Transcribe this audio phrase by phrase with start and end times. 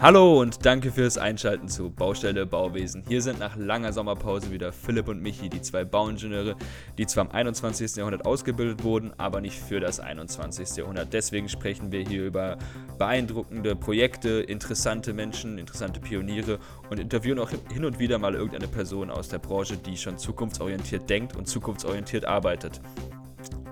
[0.00, 3.02] Hallo und danke fürs Einschalten zu Baustelle Bauwesen.
[3.08, 6.54] Hier sind nach langer Sommerpause wieder Philipp und Michi, die zwei Bauingenieure,
[6.96, 7.96] die zwar im 21.
[7.96, 10.76] Jahrhundert ausgebildet wurden, aber nicht für das 21.
[10.76, 11.12] Jahrhundert.
[11.12, 12.58] Deswegen sprechen wir hier über
[12.96, 16.60] beeindruckende Projekte, interessante Menschen, interessante Pioniere
[16.90, 21.10] und interviewen auch hin und wieder mal irgendeine Person aus der Branche, die schon zukunftsorientiert
[21.10, 22.80] denkt und zukunftsorientiert arbeitet.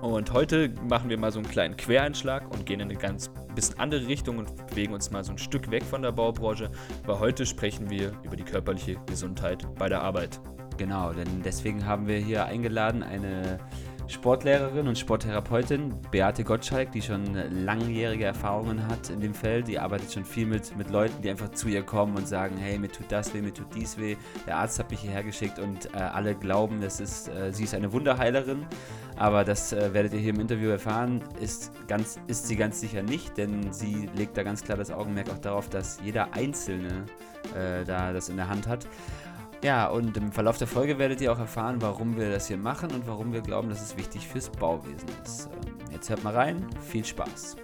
[0.07, 3.77] Und heute machen wir mal so einen kleinen Quereinschlag und gehen in eine ganz bisschen
[3.77, 6.71] andere Richtung und bewegen uns mal so ein Stück weg von der Baubranche,
[7.05, 10.39] weil heute sprechen wir über die körperliche Gesundheit bei der Arbeit.
[10.77, 13.59] Genau, denn deswegen haben wir hier eingeladen eine
[14.07, 17.35] Sportlehrerin und Sporttherapeutin, Beate Gottschalk, die schon
[17.65, 19.67] langjährige Erfahrungen hat in dem Feld.
[19.67, 22.79] Die arbeitet schon viel mit, mit Leuten, die einfach zu ihr kommen und sagen, hey,
[22.79, 24.15] mir tut das weh, mir tut dies weh.
[24.45, 27.75] Der Arzt hat mich hierher geschickt und äh, alle glauben, das ist, äh, sie ist
[27.75, 28.65] eine Wunderheilerin.
[29.17, 33.03] Aber das äh, werdet ihr hier im Interview erfahren, ist, ganz, ist sie ganz sicher
[33.03, 37.05] nicht, denn sie legt da ganz klar das Augenmerk auch darauf, dass jeder Einzelne
[37.55, 38.87] äh, da das in der Hand hat.
[39.63, 42.91] Ja, und im Verlauf der Folge werdet ihr auch erfahren, warum wir das hier machen
[42.91, 45.49] und warum wir glauben, dass es wichtig fürs Bauwesen ist.
[45.65, 47.57] Ähm, jetzt hört mal rein, viel Spaß.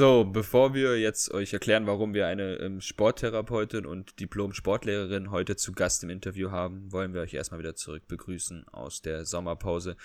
[0.00, 5.72] So, bevor wir jetzt euch erklären, warum wir eine ähm, Sporttherapeutin und Diplom-Sportlehrerin heute zu
[5.72, 9.98] Gast im Interview haben, wollen wir euch erstmal wieder zurück begrüßen aus der Sommerpause.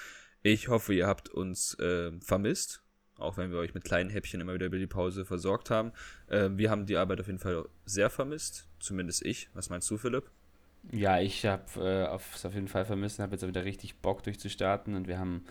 [0.43, 2.83] Ich hoffe, ihr habt uns äh, vermisst,
[3.17, 5.93] auch wenn wir euch mit kleinen Häppchen immer wieder über die Pause versorgt haben.
[6.27, 9.47] Äh, wir haben die Arbeit auf jeden Fall sehr vermisst, zumindest ich.
[9.53, 10.29] Was meinst du, Philipp?
[10.91, 14.93] Ja, ich habe äh, auf, jeden Fall vermisst und habe jetzt wieder richtig Bock durchzustarten
[14.93, 15.45] und wir haben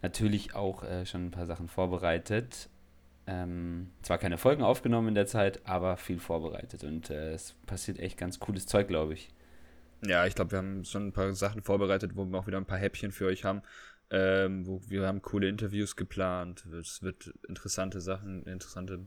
[0.00, 2.70] natürlich auch äh, schon ein paar Sachen vorbereitet
[3.30, 6.82] ähm, zwar keine Folgen aufgenommen in der Zeit, aber viel vorbereitet.
[6.82, 9.28] Und äh, es passiert echt ganz cooles Zeug, glaube ich.
[10.04, 12.66] Ja, ich glaube, wir haben schon ein paar Sachen vorbereitet, wo wir auch wieder ein
[12.66, 13.62] paar Häppchen für euch haben.
[14.10, 16.66] Ähm, wo wir haben coole Interviews geplant.
[16.66, 19.06] Es wird interessante Sachen, interessante,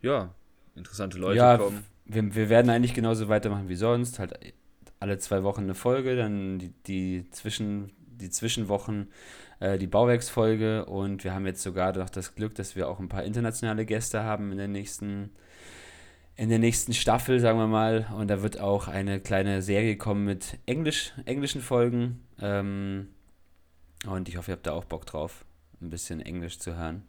[0.00, 0.34] ja,
[0.74, 1.84] interessante Leute ja, kommen.
[2.06, 4.18] Wir, wir werden eigentlich genauso weitermachen wie sonst.
[4.18, 4.36] Halt
[4.98, 9.12] alle zwei Wochen eine Folge, dann die, die, Zwischen, die Zwischenwochen
[9.60, 13.08] äh, die Bauwerksfolge und wir haben jetzt sogar noch das Glück, dass wir auch ein
[13.08, 15.30] paar internationale Gäste haben in der nächsten
[16.36, 18.06] in der nächsten Staffel, sagen wir mal.
[18.16, 22.26] Und da wird auch eine kleine Serie kommen mit Englisch, englischen Folgen.
[22.40, 23.08] Ähm,
[24.06, 25.44] und ich hoffe, ihr habt da auch Bock drauf,
[25.82, 27.02] ein bisschen Englisch zu hören.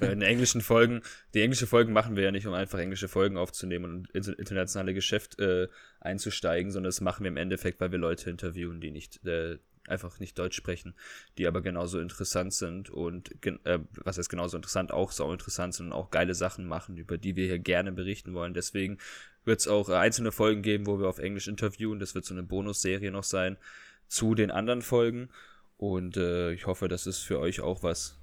[0.00, 1.00] In englischen Folgen,
[1.32, 4.94] die englische Folgen machen wir ja nicht, um einfach englische Folgen aufzunehmen und ins internationale
[4.94, 5.68] Geschäft äh,
[6.00, 9.58] einzusteigen, sondern das machen wir im Endeffekt, weil wir Leute interviewen, die nicht äh,
[9.88, 10.94] einfach nicht Deutsch sprechen,
[11.38, 15.86] die aber genauso interessant sind und äh, was heißt genauso interessant, auch so interessant sind
[15.86, 18.54] und auch geile Sachen machen, über die wir hier gerne berichten wollen.
[18.54, 18.98] Deswegen
[19.44, 21.98] wird es auch einzelne Folgen geben, wo wir auf Englisch interviewen.
[21.98, 23.56] Das wird so eine Bonusserie noch sein
[24.06, 25.30] zu den anderen Folgen.
[25.78, 28.18] Und äh, ich hoffe, das ist für euch auch was,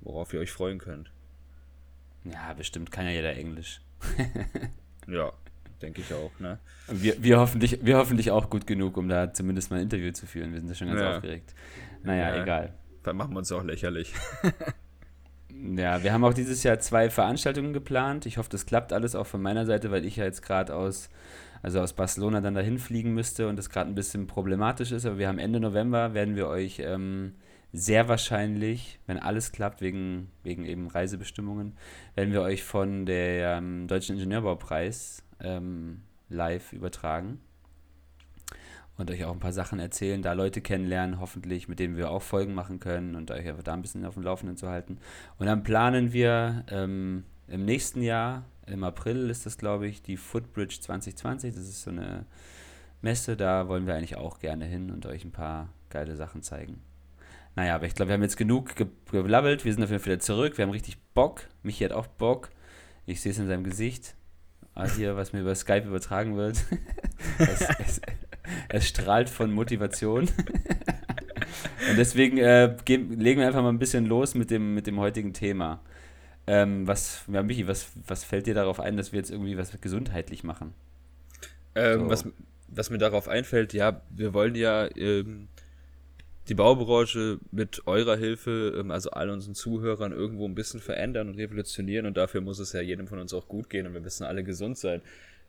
[0.00, 1.10] worauf ihr euch freuen könnt.
[2.24, 3.80] Ja, bestimmt kann ja jeder Englisch.
[5.08, 5.32] ja,
[5.82, 6.30] denke ich auch.
[6.38, 6.58] Ne?
[6.88, 10.26] Wir, wir, hoffentlich, wir hoffentlich auch gut genug, um da zumindest mal ein Interview zu
[10.26, 10.52] führen.
[10.52, 11.16] Wir sind ja schon ganz ja.
[11.16, 11.54] aufgeregt.
[12.02, 12.72] Naja, ja, egal.
[13.02, 14.12] Dann machen wir uns auch lächerlich.
[15.76, 18.26] ja, wir haben auch dieses Jahr zwei Veranstaltungen geplant.
[18.26, 21.08] Ich hoffe, das klappt alles auch von meiner Seite, weil ich ja jetzt gerade aus,
[21.62, 25.06] also aus Barcelona dann dahin fliegen müsste und das gerade ein bisschen problematisch ist.
[25.06, 27.34] Aber wir haben Ende November, werden wir euch ähm,
[27.72, 31.76] sehr wahrscheinlich, wenn alles klappt, wegen, wegen eben Reisebestimmungen,
[32.14, 37.40] werden wir euch von der ähm, Deutschen Ingenieurbaupreis ähm, live übertragen
[39.00, 42.22] und euch auch ein paar Sachen erzählen, da Leute kennenlernen, hoffentlich, mit denen wir auch
[42.22, 44.98] Folgen machen können und euch einfach da ein bisschen auf dem Laufenden zu halten.
[45.38, 50.16] Und dann planen wir ähm, im nächsten Jahr, im April ist das, glaube ich, die
[50.16, 51.54] Footbridge 2020.
[51.54, 52.26] Das ist so eine
[53.02, 56.80] Messe, da wollen wir eigentlich auch gerne hin und euch ein paar geile Sachen zeigen.
[57.56, 59.64] Naja, aber ich glaube, wir haben jetzt genug geblabbelt.
[59.64, 60.56] Wir sind auf jeden Fall wieder zurück.
[60.56, 61.48] Wir haben richtig Bock.
[61.62, 62.50] Michi hat auch Bock.
[63.06, 64.14] Ich sehe es in seinem Gesicht.
[64.74, 66.64] Ah, hier, was mir über Skype übertragen wird.
[67.38, 68.00] es, es,
[68.68, 70.28] es, strahlt von Motivation.
[71.88, 74.98] Und deswegen äh, geben, legen wir einfach mal ein bisschen los mit dem, mit dem
[74.98, 75.80] heutigen Thema.
[76.46, 79.78] Ähm, was, ja, Michi, was, was fällt dir darauf ein, dass wir jetzt irgendwie was
[79.80, 80.74] gesundheitlich machen?
[81.74, 82.10] Ähm, so.
[82.10, 82.24] was,
[82.68, 85.48] was mir darauf einfällt, ja, wir wollen ja ähm,
[86.48, 91.36] die Baubranche mit eurer Hilfe, ähm, also all unseren Zuhörern, irgendwo ein bisschen verändern und
[91.36, 94.24] revolutionieren und dafür muss es ja jedem von uns auch gut gehen und wir müssen
[94.24, 95.02] alle gesund sein.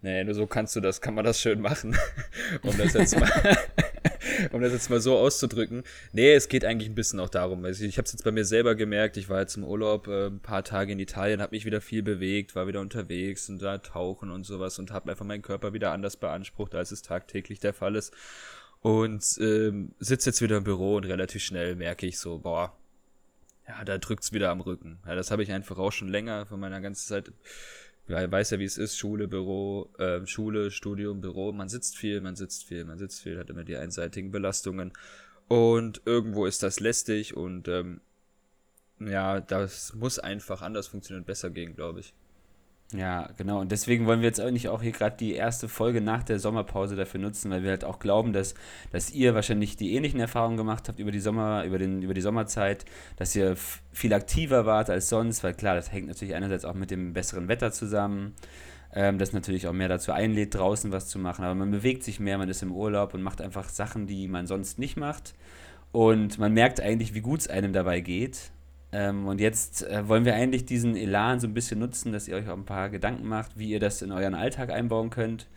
[0.04, 1.96] Naja, nur so kannst du das, kann man das schön machen.
[2.64, 3.30] um das jetzt mal,
[4.52, 5.84] um das jetzt mal so auszudrücken.
[6.12, 7.64] Nee, es geht eigentlich ein bisschen auch darum.
[7.66, 9.18] Also ich habe es jetzt bei mir selber gemerkt.
[9.18, 12.02] Ich war jetzt im Urlaub äh, ein paar Tage in Italien, habe mich wieder viel
[12.02, 15.92] bewegt, war wieder unterwegs und da tauchen und sowas und habe einfach meinen Körper wieder
[15.92, 18.12] anders beansprucht, als es tagtäglich der Fall ist.
[18.82, 22.76] Und ähm, sitze jetzt wieder im Büro und relativ schnell merke ich so, boah,
[23.68, 25.00] ja, da drückt's wieder am Rücken.
[25.06, 27.32] Ja, das habe ich einfach auch schon länger von meiner ganzen Zeit
[28.08, 32.36] weiß ja, wie es ist, Schule, Büro, äh, Schule, Studium, Büro, man sitzt viel, man
[32.36, 34.92] sitzt viel, man sitzt viel, hat immer die einseitigen Belastungen
[35.48, 38.02] und irgendwo ist das lästig und ähm,
[39.00, 42.14] ja, das muss einfach anders funktionieren, besser gehen, glaube ich.
[42.94, 43.62] Ja, genau.
[43.62, 46.98] Und deswegen wollen wir jetzt eigentlich auch hier gerade die erste Folge nach der Sommerpause
[46.98, 48.54] dafür nutzen, weil wir halt auch glauben, dass,
[48.92, 52.22] dass ihr wahrscheinlich die ähnlichen Erfahrungen gemacht habt über die Sommer, über den, über die
[52.22, 52.84] Sommerzeit,
[53.16, 53.56] dass ihr
[53.94, 57.48] viel aktiver wart als sonst, weil klar, das hängt natürlich einerseits auch mit dem besseren
[57.48, 58.36] Wetter zusammen,
[58.94, 61.46] ähm, das natürlich auch mehr dazu einlädt, draußen was zu machen.
[61.46, 64.48] Aber man bewegt sich mehr, man ist im Urlaub und macht einfach Sachen, die man
[64.48, 65.34] sonst nicht macht.
[65.94, 68.52] Und man merkt eigentlich, wie gut es einem dabei geht.
[68.92, 72.36] Ähm, und jetzt äh, wollen wir eigentlich diesen Elan so ein bisschen nutzen, dass ihr
[72.36, 75.48] euch auch ein paar Gedanken macht, wie ihr das in euren Alltag einbauen könnt.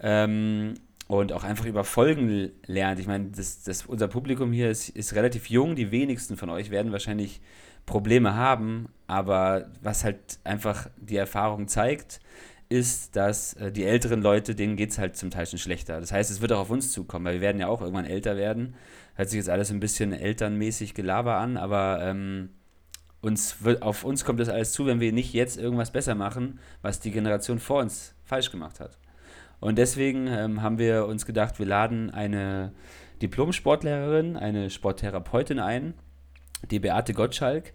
[0.00, 0.74] Ähm,
[1.08, 2.98] und auch einfach über Folgen lernt.
[2.98, 5.76] Ich meine, das, das, unser Publikum hier ist, ist relativ jung.
[5.76, 7.40] Die wenigsten von euch werden wahrscheinlich
[7.86, 8.88] Probleme haben.
[9.06, 12.20] Aber was halt einfach die Erfahrung zeigt,
[12.68, 16.00] ist, dass äh, die älteren Leute, denen geht es halt zum Teil schon schlechter.
[16.00, 18.36] Das heißt, es wird auch auf uns zukommen, weil wir werden ja auch irgendwann älter
[18.36, 18.74] werden.
[19.14, 22.50] Hört sich jetzt alles ein bisschen elternmäßig Gelaber an, aber ähm,
[23.26, 27.00] uns auf uns kommt das alles zu, wenn wir nicht jetzt irgendwas besser machen, was
[27.00, 28.98] die Generation vor uns falsch gemacht hat.
[29.60, 32.72] Und deswegen ähm, haben wir uns gedacht, wir laden eine
[33.22, 35.94] Diplom-Sportlehrerin, eine Sporttherapeutin ein,
[36.70, 37.72] die Beate Gottschalk.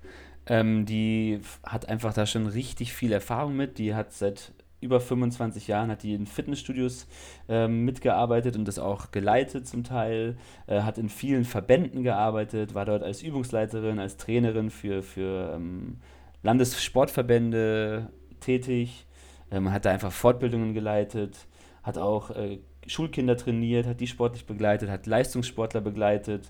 [0.47, 3.77] Ähm, die hat einfach da schon richtig viel Erfahrung mit.
[3.77, 7.07] Die hat seit über 25 Jahren hat die in Fitnessstudios
[7.47, 10.37] äh, mitgearbeitet und das auch geleitet zum Teil,
[10.67, 15.97] äh, hat in vielen Verbänden gearbeitet, war dort als Übungsleiterin, als Trainerin für, für ähm,
[16.43, 19.05] Landessportverbände tätig,
[19.51, 21.47] ähm, hat da einfach Fortbildungen geleitet,
[21.83, 26.49] hat auch äh, Schulkinder trainiert, hat die sportlich begleitet, hat Leistungssportler begleitet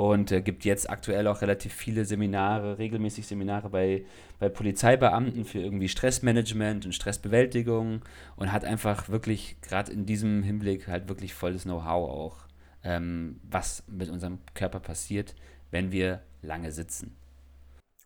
[0.00, 4.06] und äh, gibt jetzt aktuell auch relativ viele Seminare, regelmäßig Seminare bei,
[4.38, 8.00] bei Polizeibeamten für irgendwie Stressmanagement und Stressbewältigung
[8.36, 12.38] und hat einfach wirklich gerade in diesem Hinblick halt wirklich volles Know-how auch,
[12.82, 15.34] ähm, was mit unserem Körper passiert,
[15.70, 17.14] wenn wir lange sitzen.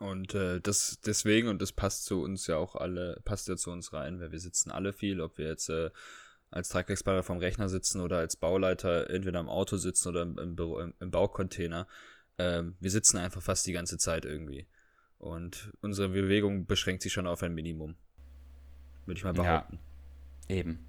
[0.01, 3.71] Und äh, das deswegen, und das passt zu uns ja auch alle, passt ja zu
[3.71, 5.91] uns rein, weil wir sitzen alle viel, ob wir jetzt äh,
[6.55, 10.95] als Tragexperte vom Rechner sitzen oder als Bauleiter entweder im Auto sitzen oder im, im,
[11.01, 11.89] im Baucontainer.
[12.39, 14.69] Ähm, wir sitzen einfach fast die ganze Zeit irgendwie.
[15.19, 17.97] Und unsere Bewegung beschränkt sich schon auf ein Minimum.
[19.05, 19.81] Würde ich mal behaupten.
[20.49, 20.87] Ja, eben.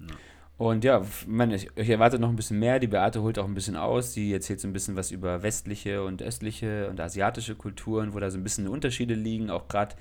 [0.00, 0.16] Ja.
[0.56, 2.80] Und ja, man, ich, ich erwarte noch ein bisschen mehr.
[2.80, 4.14] Die Beate holt auch ein bisschen aus.
[4.14, 8.30] Sie erzählt so ein bisschen was über westliche und östliche und asiatische Kulturen, wo da
[8.30, 9.94] so ein bisschen Unterschiede liegen, auch gerade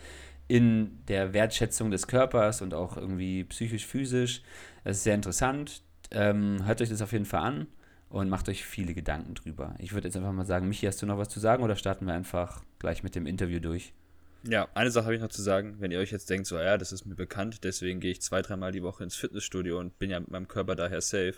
[0.47, 4.41] in der Wertschätzung des Körpers und auch irgendwie psychisch-physisch.
[4.83, 5.81] Das ist sehr interessant.
[6.11, 7.67] Ähm, hört euch das auf jeden Fall an
[8.09, 9.75] und macht euch viele Gedanken drüber.
[9.79, 12.05] Ich würde jetzt einfach mal sagen, Michi, hast du noch was zu sagen oder starten
[12.05, 13.93] wir einfach gleich mit dem Interview durch?
[14.43, 15.75] Ja, eine Sache habe ich noch zu sagen.
[15.79, 18.41] Wenn ihr euch jetzt denkt, so, ja, das ist mir bekannt, deswegen gehe ich zwei,
[18.41, 21.35] dreimal die Woche ins Fitnessstudio und bin ja mit meinem Körper daher safe.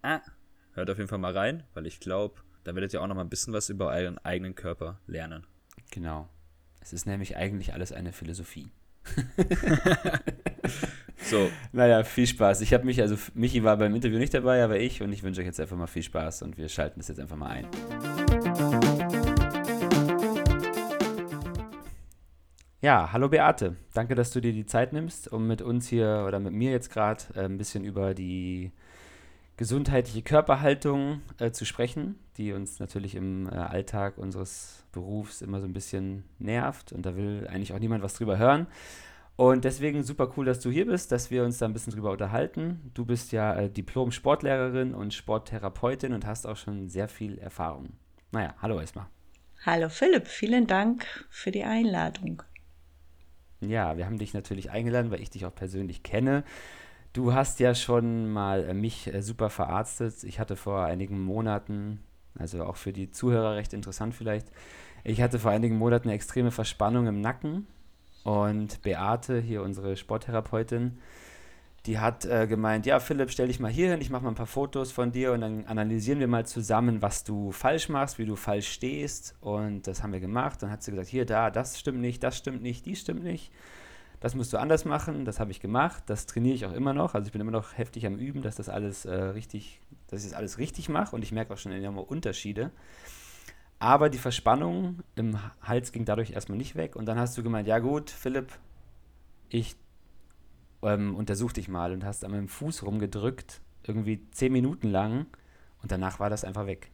[0.00, 0.20] Ah,
[0.72, 3.22] hört auf jeden Fall mal rein, weil ich glaube, da werdet ihr auch noch mal
[3.22, 5.46] ein bisschen was über euren eigenen Körper lernen.
[5.90, 6.28] Genau.
[6.84, 8.68] Es ist nämlich eigentlich alles eine Philosophie.
[11.16, 11.48] so.
[11.72, 12.60] Naja, viel Spaß.
[12.60, 15.40] Ich habe mich, also Michi war beim Interview nicht dabei, aber ich und ich wünsche
[15.40, 17.66] euch jetzt einfach mal viel Spaß und wir schalten das jetzt einfach mal ein.
[22.82, 23.76] Ja, hallo Beate.
[23.94, 26.92] Danke, dass du dir die Zeit nimmst, um mit uns hier oder mit mir jetzt
[26.92, 28.72] gerade äh, ein bisschen über die
[29.56, 35.66] gesundheitliche Körperhaltung äh, zu sprechen, die uns natürlich im äh, Alltag unseres Berufs immer so
[35.66, 38.66] ein bisschen nervt und da will eigentlich auch niemand was drüber hören.
[39.36, 42.12] Und deswegen super cool, dass du hier bist, dass wir uns da ein bisschen drüber
[42.12, 42.92] unterhalten.
[42.94, 47.90] Du bist ja äh, Diplom-Sportlehrerin und Sporttherapeutin und hast auch schon sehr viel Erfahrung.
[48.30, 49.06] Naja, hallo erstmal.
[49.66, 52.42] Hallo Philipp, vielen Dank für die Einladung.
[53.60, 56.44] Ja, wir haben dich natürlich eingeladen, weil ich dich auch persönlich kenne.
[57.14, 60.24] Du hast ja schon mal äh, mich äh, super verarztet.
[60.24, 62.00] Ich hatte vor einigen Monaten,
[62.36, 64.48] also auch für die Zuhörer recht interessant vielleicht,
[65.04, 67.68] ich hatte vor einigen Monaten eine extreme Verspannung im Nacken
[68.24, 70.98] und Beate, hier unsere Sporttherapeutin,
[71.86, 74.34] die hat äh, gemeint, ja Philipp, stell dich mal hier hin, ich mache mal ein
[74.34, 78.26] paar Fotos von dir und dann analysieren wir mal zusammen, was du falsch machst, wie
[78.26, 80.62] du falsch stehst und das haben wir gemacht.
[80.62, 83.52] Dann hat sie gesagt, hier, da, das stimmt nicht, das stimmt nicht, dies stimmt nicht
[84.24, 87.14] das musst du anders machen, das habe ich gemacht, das trainiere ich auch immer noch.
[87.14, 90.30] Also ich bin immer noch heftig am Üben, dass das alles äh, richtig dass ich
[90.30, 92.70] das alles richtig mache und ich merke auch schon enorme Unterschiede.
[93.78, 96.96] Aber die Verspannung im Hals ging dadurch erstmal nicht weg.
[96.96, 98.52] Und dann hast du gemeint, ja gut, Philipp,
[99.48, 99.76] ich
[100.82, 105.26] ähm, untersuch dich mal und hast an meinem Fuß rumgedrückt, irgendwie zehn Minuten lang.
[105.82, 106.90] Und danach war das einfach weg.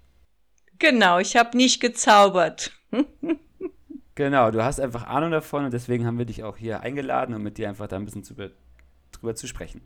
[0.78, 2.72] Genau, ich habe nicht gezaubert.
[4.20, 7.42] genau, du hast einfach Ahnung davon und deswegen haben wir dich auch hier eingeladen, um
[7.42, 8.34] mit dir einfach da ein bisschen zu,
[9.12, 9.80] drüber zu sprechen.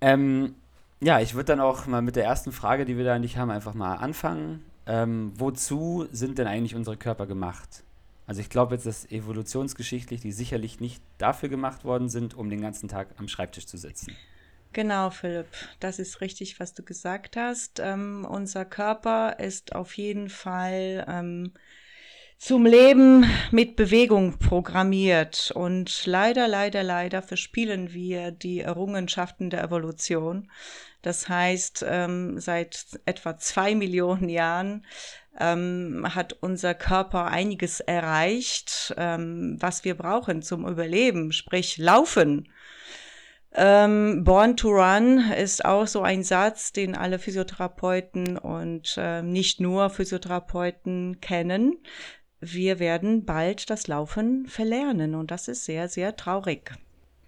[0.00, 0.54] Ähm,
[1.00, 3.38] ja, ich würde dann auch mal mit der ersten Frage, die wir da an dich
[3.38, 4.64] haben, einfach mal anfangen.
[4.86, 7.82] Ähm, wozu sind denn eigentlich unsere Körper gemacht?
[8.28, 12.60] Also ich glaube jetzt, dass evolutionsgeschichtlich die sicherlich nicht dafür gemacht worden sind, um den
[12.60, 14.16] ganzen Tag am Schreibtisch zu sitzen.
[14.72, 15.48] Genau, Philipp,
[15.80, 17.80] das ist richtig, was du gesagt hast.
[17.80, 21.52] Ähm, unser Körper ist auf jeden Fall ähm,
[22.38, 25.50] zum Leben mit Bewegung programmiert.
[25.54, 30.48] Und leider, leider, leider verspielen wir die Errungenschaften der Evolution.
[31.02, 34.86] Das heißt, ähm, seit etwa zwei Millionen Jahren
[35.38, 42.48] ähm, hat unser Körper einiges erreicht, ähm, was wir brauchen zum Überleben, sprich Laufen.
[43.54, 49.58] Ähm, Born to Run ist auch so ein Satz, den alle Physiotherapeuten und äh, nicht
[49.60, 51.78] nur Physiotherapeuten kennen
[52.40, 56.72] wir werden bald das Laufen verlernen und das ist sehr, sehr traurig.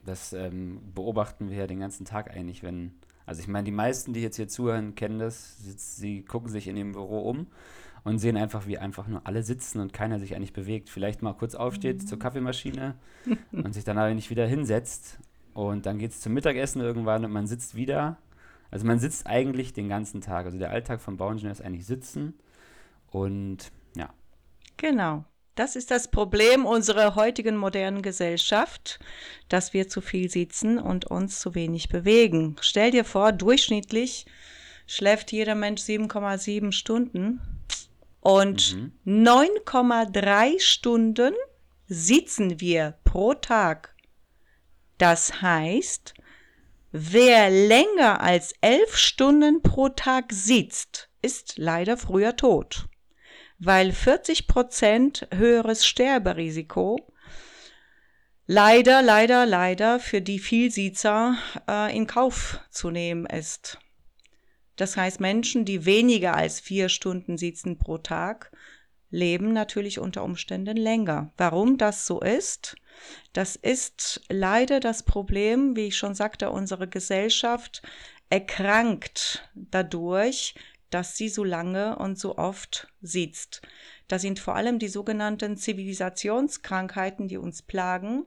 [0.05, 2.93] Das ähm, beobachten wir ja den ganzen Tag eigentlich, wenn,
[3.26, 6.76] also ich meine, die meisten, die jetzt hier zuhören, kennen das, sie gucken sich in
[6.76, 7.49] dem Büro um
[8.05, 10.88] und sehen einfach, wie einfach nur alle sitzen und keiner sich eigentlich bewegt.
[10.88, 12.07] Vielleicht mal kurz aufsteht mhm.
[12.07, 12.95] zur Kaffeemaschine
[13.52, 15.19] und sich dann aber nicht wieder hinsetzt
[15.52, 18.17] und dann geht es zum Mittagessen irgendwann und man sitzt wieder.
[18.71, 20.47] Also man sitzt eigentlich den ganzen Tag.
[20.47, 22.35] Also der Alltag vom Bauingenieur ist eigentlich sitzen
[23.11, 23.73] und
[24.81, 25.27] Genau.
[25.57, 28.99] Das ist das Problem unserer heutigen modernen Gesellschaft,
[29.51, 32.57] dass wir zu viel sitzen und uns zu wenig bewegen.
[32.63, 34.25] Stell dir vor, durchschnittlich
[34.87, 37.43] schläft jeder Mensch 7,7 Stunden
[38.21, 39.25] und mhm.
[39.27, 41.35] 9,3 Stunden
[41.87, 43.95] sitzen wir pro Tag.
[44.97, 46.15] Das heißt,
[46.91, 52.87] wer länger als elf Stunden pro Tag sitzt, ist leider früher tot
[53.61, 57.12] weil 40 Prozent höheres Sterberisiko
[58.47, 61.37] leider, leider, leider für die Vielsitzer
[61.69, 63.79] äh, in Kauf zu nehmen ist.
[64.76, 68.50] Das heißt, Menschen, die weniger als vier Stunden sitzen pro Tag,
[69.11, 71.33] leben natürlich unter Umständen länger.
[71.37, 72.76] Warum das so ist?
[73.35, 77.83] Das ist leider das Problem, wie ich schon sagte, unsere Gesellschaft
[78.31, 80.55] erkrankt dadurch,
[80.91, 83.63] dass sie so lange und so oft sitzt.
[84.09, 88.27] Das sind vor allem die sogenannten Zivilisationskrankheiten, die uns plagen.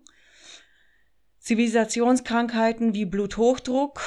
[1.40, 4.02] Zivilisationskrankheiten wie Bluthochdruck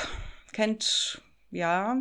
[0.52, 2.00] kennt ja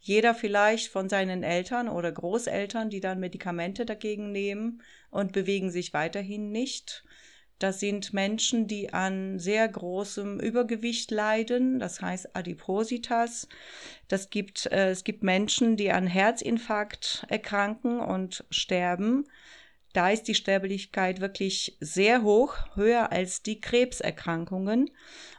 [0.00, 5.94] jeder vielleicht von seinen Eltern oder Großeltern, die dann Medikamente dagegen nehmen und bewegen sich
[5.94, 7.04] weiterhin nicht.
[7.64, 13.48] Das sind Menschen, die an sehr großem Übergewicht leiden, das heißt Adipositas.
[14.06, 19.24] Das gibt, äh, es gibt Menschen, die an Herzinfarkt erkranken und sterben.
[19.94, 24.90] Da ist die Sterblichkeit wirklich sehr hoch, höher als die Krebserkrankungen.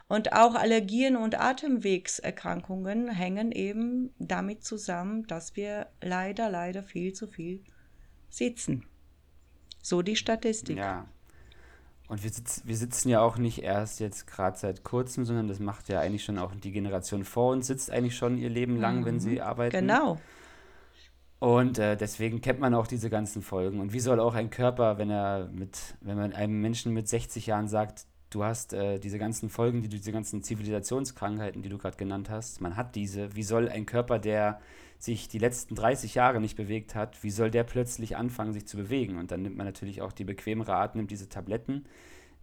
[0.08, 7.28] Und auch Allergien und Atemwegserkrankungen hängen eben damit zusammen, dass wir leider, leider viel zu
[7.28, 7.62] viel
[8.30, 8.84] sitzen.
[9.80, 10.78] So die Statistik.
[10.78, 11.08] Ja,
[12.08, 15.58] und wir, sitz, wir sitzen ja auch nicht erst jetzt gerade seit kurzem, sondern das
[15.58, 19.00] macht ja eigentlich schon auch die Generation vor uns, sitzt eigentlich schon ihr Leben lang,
[19.00, 19.04] mhm.
[19.04, 19.76] wenn sie arbeiten.
[19.76, 20.18] Genau.
[21.38, 23.80] Und äh, deswegen kennt man auch diese ganzen Folgen.
[23.80, 27.46] Und wie soll auch ein Körper, wenn er mit, wenn man einem Menschen mit 60
[27.46, 31.78] Jahren sagt, du hast äh, diese ganzen Folgen, die du, diese ganzen Zivilisationskrankheiten, die du
[31.78, 34.60] gerade genannt hast, man hat diese, wie soll ein Körper, der
[34.98, 38.76] sich die letzten 30 Jahre nicht bewegt hat, wie soll der plötzlich anfangen, sich zu
[38.76, 39.18] bewegen?
[39.18, 41.84] Und dann nimmt man natürlich auch die bequemere Art, nimmt diese Tabletten,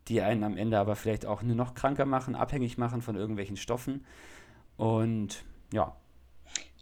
[0.07, 3.57] die einen am Ende aber vielleicht auch nur noch kranker machen, abhängig machen von irgendwelchen
[3.57, 4.05] Stoffen.
[4.77, 5.95] Und ja.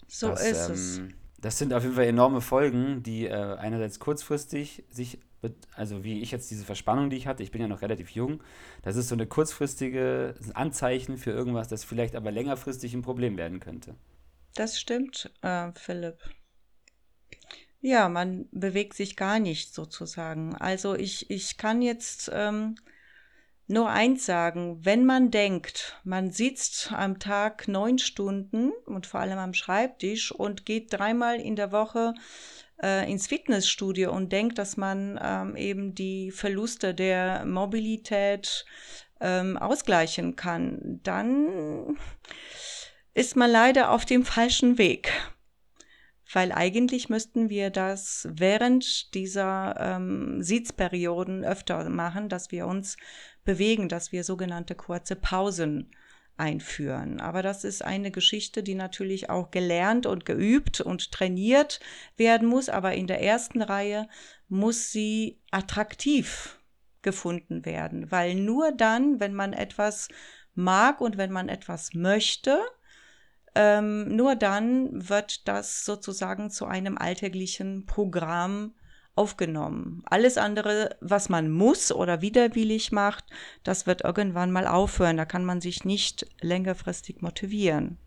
[0.08, 1.02] So das, ist ähm, es.
[1.40, 5.20] Das sind auf jeden Fall enorme Folgen, die äh, einerseits kurzfristig sich,
[5.76, 8.44] also wie ich jetzt diese Verspannung, die ich hatte, ich bin ja noch relativ jung,
[8.84, 13.60] das ist so eine kurzfristige Anzeichen für irgendwas, das vielleicht aber längerfristig ein Problem werden
[13.60, 13.96] könnte.
[14.56, 16.20] Das stimmt, äh, Philipp.
[17.80, 20.56] Ja, man bewegt sich gar nicht sozusagen.
[20.56, 22.76] Also ich, ich kann jetzt ähm,
[23.66, 29.40] nur eins sagen, wenn man denkt, man sitzt am Tag neun Stunden und vor allem
[29.40, 32.14] am Schreibtisch und geht dreimal in der Woche
[32.82, 38.66] äh, ins Fitnessstudio und denkt, dass man ähm, eben die Verluste der Mobilität
[39.20, 41.98] ähm, ausgleichen kann, dann
[43.14, 45.12] ist man leider auf dem falschen Weg.
[46.34, 52.96] Weil eigentlich müssten wir das während dieser ähm, Sitzperioden öfter machen, dass wir uns
[53.44, 55.92] bewegen, dass wir sogenannte kurze Pausen
[56.38, 57.20] einführen.
[57.20, 61.80] Aber das ist eine Geschichte, die natürlich auch gelernt und geübt und trainiert
[62.18, 62.70] werden muss.
[62.70, 64.08] Aber in der ersten Reihe
[64.48, 66.60] muss sie attraktiv
[67.02, 70.08] gefunden werden, weil nur dann, wenn man etwas
[70.54, 72.60] mag und wenn man etwas möchte,
[73.56, 78.74] ähm, nur dann wird das sozusagen zu einem alltäglichen Programm
[79.16, 80.04] aufgenommen.
[80.06, 83.26] Alles andere, was man muss oder widerwillig macht,
[83.64, 85.18] das wird irgendwann mal aufhören.
[85.18, 87.98] Da kann man sich nicht längerfristig motivieren.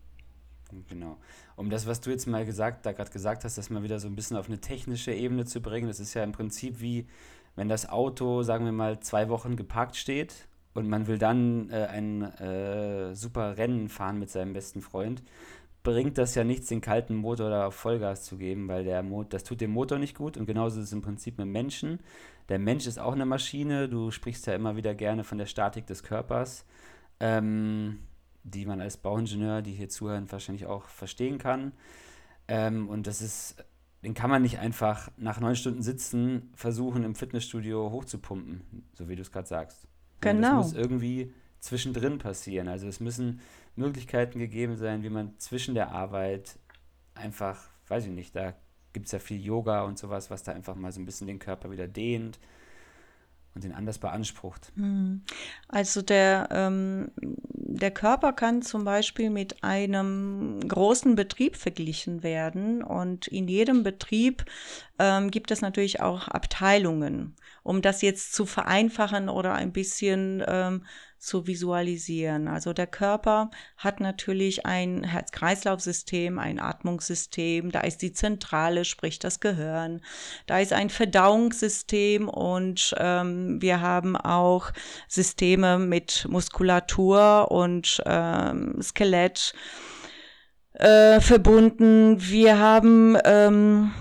[0.89, 1.17] Genau.
[1.55, 4.07] Um das, was du jetzt mal gesagt, da gerade gesagt hast, das mal wieder so
[4.07, 7.07] ein bisschen auf eine technische Ebene zu bringen, das ist ja im Prinzip wie,
[7.55, 11.85] wenn das Auto, sagen wir mal, zwei Wochen geparkt steht und man will dann äh,
[11.85, 15.23] ein äh, super Rennen fahren mit seinem besten Freund,
[15.85, 19.23] bringt das ja nichts, den kalten Motor da auf Vollgas zu geben, weil der Mo
[19.23, 21.99] das tut dem Motor nicht gut und genauso ist es im Prinzip mit Menschen.
[22.49, 25.87] Der Mensch ist auch eine Maschine, du sprichst ja immer wieder gerne von der Statik
[25.87, 26.65] des Körpers,
[27.21, 27.99] ähm,
[28.43, 31.71] die man als Bauingenieur, die hier zuhören, wahrscheinlich auch verstehen kann.
[32.47, 33.63] Ähm, und das ist,
[34.03, 39.15] den kann man nicht einfach nach neun Stunden Sitzen versuchen, im Fitnessstudio hochzupumpen, so wie
[39.15, 39.87] du es gerade sagst.
[40.21, 40.57] Genau.
[40.57, 42.67] Das muss irgendwie zwischendrin passieren.
[42.67, 43.39] Also es müssen
[43.75, 46.57] Möglichkeiten gegeben sein, wie man zwischen der Arbeit
[47.13, 48.53] einfach, weiß ich nicht, da
[48.93, 51.39] gibt es ja viel Yoga und sowas, was da einfach mal so ein bisschen den
[51.39, 52.39] Körper wieder dehnt
[53.55, 54.71] und den anders beansprucht.
[54.75, 55.21] Hm.
[55.67, 63.27] Also der, ähm, der Körper kann zum Beispiel mit einem großen Betrieb verglichen werden und
[63.27, 64.45] in jedem Betrieb
[64.99, 67.35] ähm, gibt es natürlich auch Abteilungen.
[67.63, 70.85] Um das jetzt zu vereinfachen oder ein bisschen ähm,
[71.25, 72.47] zu visualisieren.
[72.47, 79.39] Also der Körper hat natürlich ein Herz-Kreislauf-System, ein Atmungssystem, da ist die Zentrale, sprich das
[79.39, 80.01] Gehirn,
[80.45, 84.71] da ist ein Verdauungssystem und ähm, wir haben auch
[85.07, 89.53] Systeme mit Muskulatur und ähm, Skelett
[90.73, 92.17] äh, verbunden.
[92.19, 93.91] Wir haben ähm,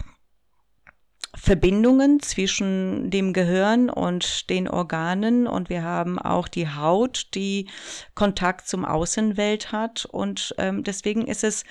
[1.44, 7.68] Verbindungen zwischen dem Gehirn und den Organen und wir haben auch die Haut, die
[8.14, 11.64] Kontakt zum Außenwelt hat und ähm, deswegen ist es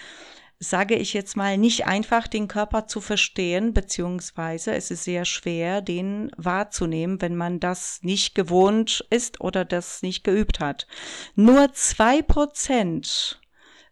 [0.59, 5.81] sage ich jetzt mal, nicht einfach, den Körper zu verstehen, beziehungsweise es ist sehr schwer,
[5.81, 10.87] den wahrzunehmen, wenn man das nicht gewohnt ist oder das nicht geübt hat.
[11.35, 13.41] Nur zwei Prozent,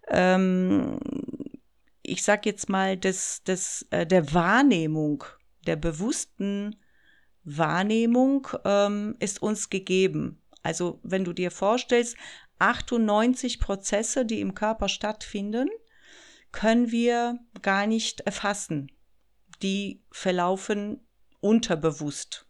[0.08, 1.00] ähm,
[2.04, 5.26] ich sag jetzt mal, des, des, äh, der Wahrnehmung
[5.68, 6.76] der bewussten
[7.44, 10.42] Wahrnehmung ähm, ist uns gegeben.
[10.64, 12.16] Also wenn du dir vorstellst,
[12.60, 15.70] 98 Prozesse, die im Körper stattfinden,
[16.52, 18.92] können wir gar nicht erfassen.
[19.64, 21.02] Die verlaufen
[21.40, 22.46] unterbewusst.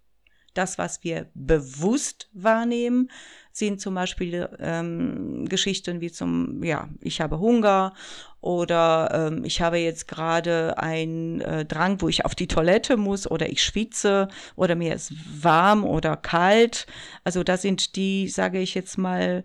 [0.53, 3.09] Das, was wir bewusst wahrnehmen,
[3.53, 7.93] sind zum Beispiel ähm, Geschichten wie zum, ja, ich habe Hunger
[8.39, 13.29] oder ähm, ich habe jetzt gerade einen äh, Drang, wo ich auf die Toilette muss
[13.29, 16.87] oder ich schwitze oder mir ist warm oder kalt.
[17.23, 19.43] Also das sind die, sage ich jetzt mal,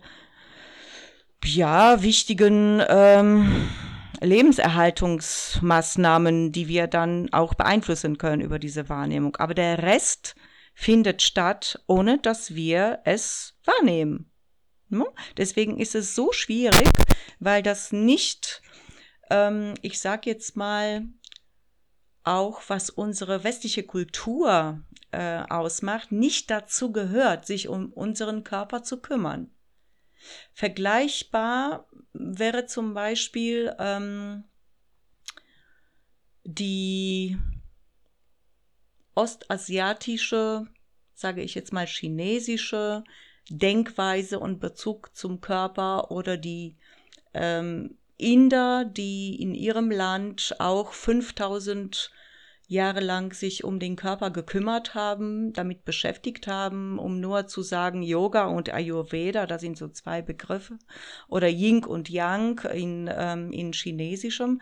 [1.43, 3.69] ja, wichtigen ähm,
[4.21, 9.37] Lebenserhaltungsmaßnahmen, die wir dann auch beeinflussen können über diese Wahrnehmung.
[9.37, 10.35] Aber der Rest
[10.79, 14.31] findet statt, ohne dass wir es wahrnehmen.
[15.35, 16.87] Deswegen ist es so schwierig,
[17.39, 18.61] weil das nicht
[19.29, 21.07] ähm, ich sage jetzt mal,
[22.23, 29.01] auch was unsere westliche Kultur äh, ausmacht, nicht dazu gehört, sich um unseren Körper zu
[29.01, 29.51] kümmern.
[30.53, 34.43] Vergleichbar wäre zum Beispiel ähm,
[36.43, 37.37] die
[39.17, 40.67] ostasiatische,
[41.15, 43.03] sage ich jetzt mal chinesische
[43.49, 46.75] Denkweise und Bezug zum Körper oder die
[47.33, 52.11] ähm, Inder, die in ihrem Land auch 5000
[52.67, 58.03] Jahre lang sich um den Körper gekümmert haben, damit beschäftigt haben, um nur zu sagen
[58.03, 60.77] Yoga und Ayurveda, das sind so zwei Begriffe,
[61.27, 64.61] oder Ying und Yang in, ähm, in Chinesischem.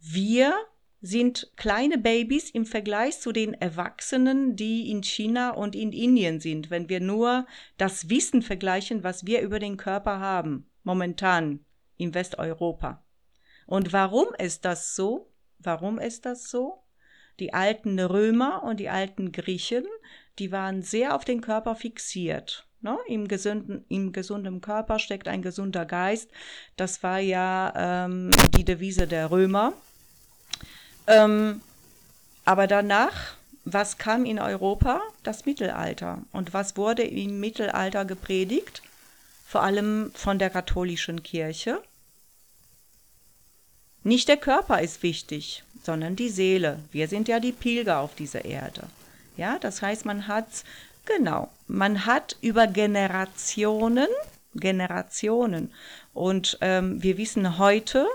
[0.00, 0.52] Wir
[1.00, 6.70] sind kleine Babys im Vergleich zu den Erwachsenen, die in China und in Indien sind,
[6.70, 11.64] wenn wir nur das Wissen vergleichen, was wir über den Körper haben, momentan
[11.96, 13.04] in Westeuropa.
[13.66, 15.30] Und warum ist das so?
[15.58, 16.84] Warum ist das so?
[17.38, 19.84] Die alten Römer und die alten Griechen,
[20.38, 22.66] die waren sehr auf den Körper fixiert.
[22.80, 22.96] Ne?
[23.06, 26.30] Im, gesunden, Im gesunden Körper steckt ein gesunder Geist.
[26.76, 29.72] Das war ja ähm, die Devise der Römer.
[31.08, 31.60] Ähm,
[32.44, 35.00] aber danach, was kam in Europa?
[35.24, 36.22] Das Mittelalter.
[36.32, 38.82] Und was wurde im Mittelalter gepredigt?
[39.44, 41.82] Vor allem von der katholischen Kirche.
[44.04, 46.78] Nicht der Körper ist wichtig, sondern die Seele.
[46.92, 48.84] Wir sind ja die Pilger auf dieser Erde.
[49.36, 50.46] Ja, das heißt, man hat
[51.08, 51.48] Genau.
[51.66, 54.08] Man hat über Generationen,
[54.54, 55.72] Generationen.
[56.12, 58.06] Und ähm, wir wissen heute,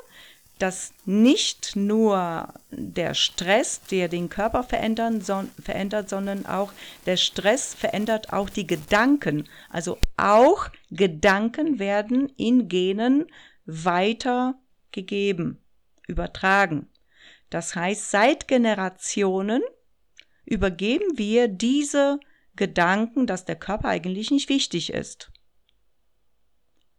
[0.64, 6.72] dass nicht nur der Stress, der den Körper verändern, so, verändert, sondern auch
[7.06, 9.50] der Stress verändert auch die Gedanken.
[9.70, 13.26] Also auch Gedanken werden in Genen
[13.66, 15.62] weitergegeben,
[16.08, 16.88] übertragen.
[17.50, 19.64] Das heißt, seit Generationen
[20.46, 22.22] übergeben wir diese
[22.56, 25.30] Gedanken, dass der Körper eigentlich nicht wichtig ist.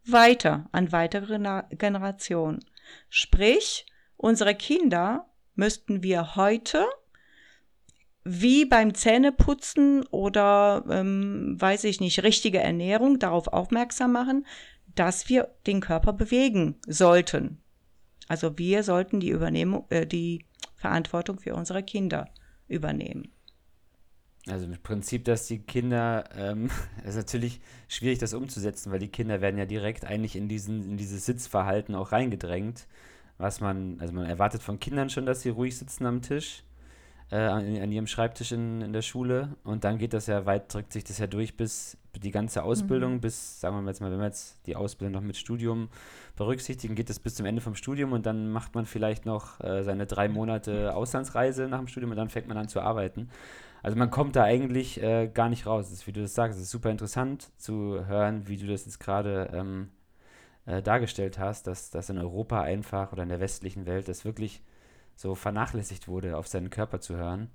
[0.05, 1.39] Weiter an weitere
[1.71, 2.63] Generationen.
[3.09, 6.87] Sprich, unsere Kinder müssten wir heute
[8.25, 14.47] wie beim Zähneputzen oder, ähm, weiß ich nicht, richtige Ernährung darauf aufmerksam machen,
[14.95, 17.63] dass wir den Körper bewegen sollten.
[18.27, 22.29] Also wir sollten die, Übernehmung, äh, die Verantwortung für unsere Kinder
[22.67, 23.34] übernehmen.
[24.47, 26.71] Also im Prinzip, dass die Kinder, ähm,
[27.03, 30.85] es ist natürlich schwierig, das umzusetzen, weil die Kinder werden ja direkt eigentlich in, diesen,
[30.91, 32.87] in dieses Sitzverhalten auch reingedrängt.
[33.39, 36.63] Was man, also man erwartet von Kindern schon, dass sie ruhig sitzen am Tisch,
[37.33, 39.57] äh, an, an, ihrem Schreibtisch in, in der Schule.
[39.65, 43.15] Und dann geht das ja weit, drückt sich das ja durch bis die ganze Ausbildung,
[43.15, 43.21] mhm.
[43.21, 45.89] bis, sagen wir jetzt mal, wenn wir jetzt die Ausbildung noch mit Studium
[46.37, 49.83] berücksichtigen, geht es bis zum Ende vom Studium und dann macht man vielleicht noch äh,
[49.83, 53.31] seine drei Monate Auslandsreise nach dem Studium und dann fängt man an zu arbeiten.
[53.85, 55.93] Also man kommt da eigentlich äh, gar nicht raus.
[55.93, 58.99] ist, wie du das sagst, es ist super interessant zu hören, wie du das jetzt
[58.99, 59.91] gerade ähm,
[60.65, 64.63] äh, dargestellt hast, dass, dass in Europa einfach oder in der westlichen Welt das wirklich
[65.17, 67.51] so vernachlässigt wurde, auf seinen Körper zu hören.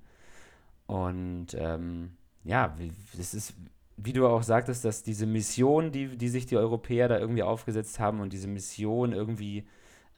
[0.86, 2.12] Und ähm,
[2.44, 2.76] ja,
[3.18, 3.54] es ist,
[3.96, 7.98] wie du auch sagtest, dass diese Mission, die, die sich die Europäer da irgendwie aufgesetzt
[7.98, 9.66] haben und diese Mission irgendwie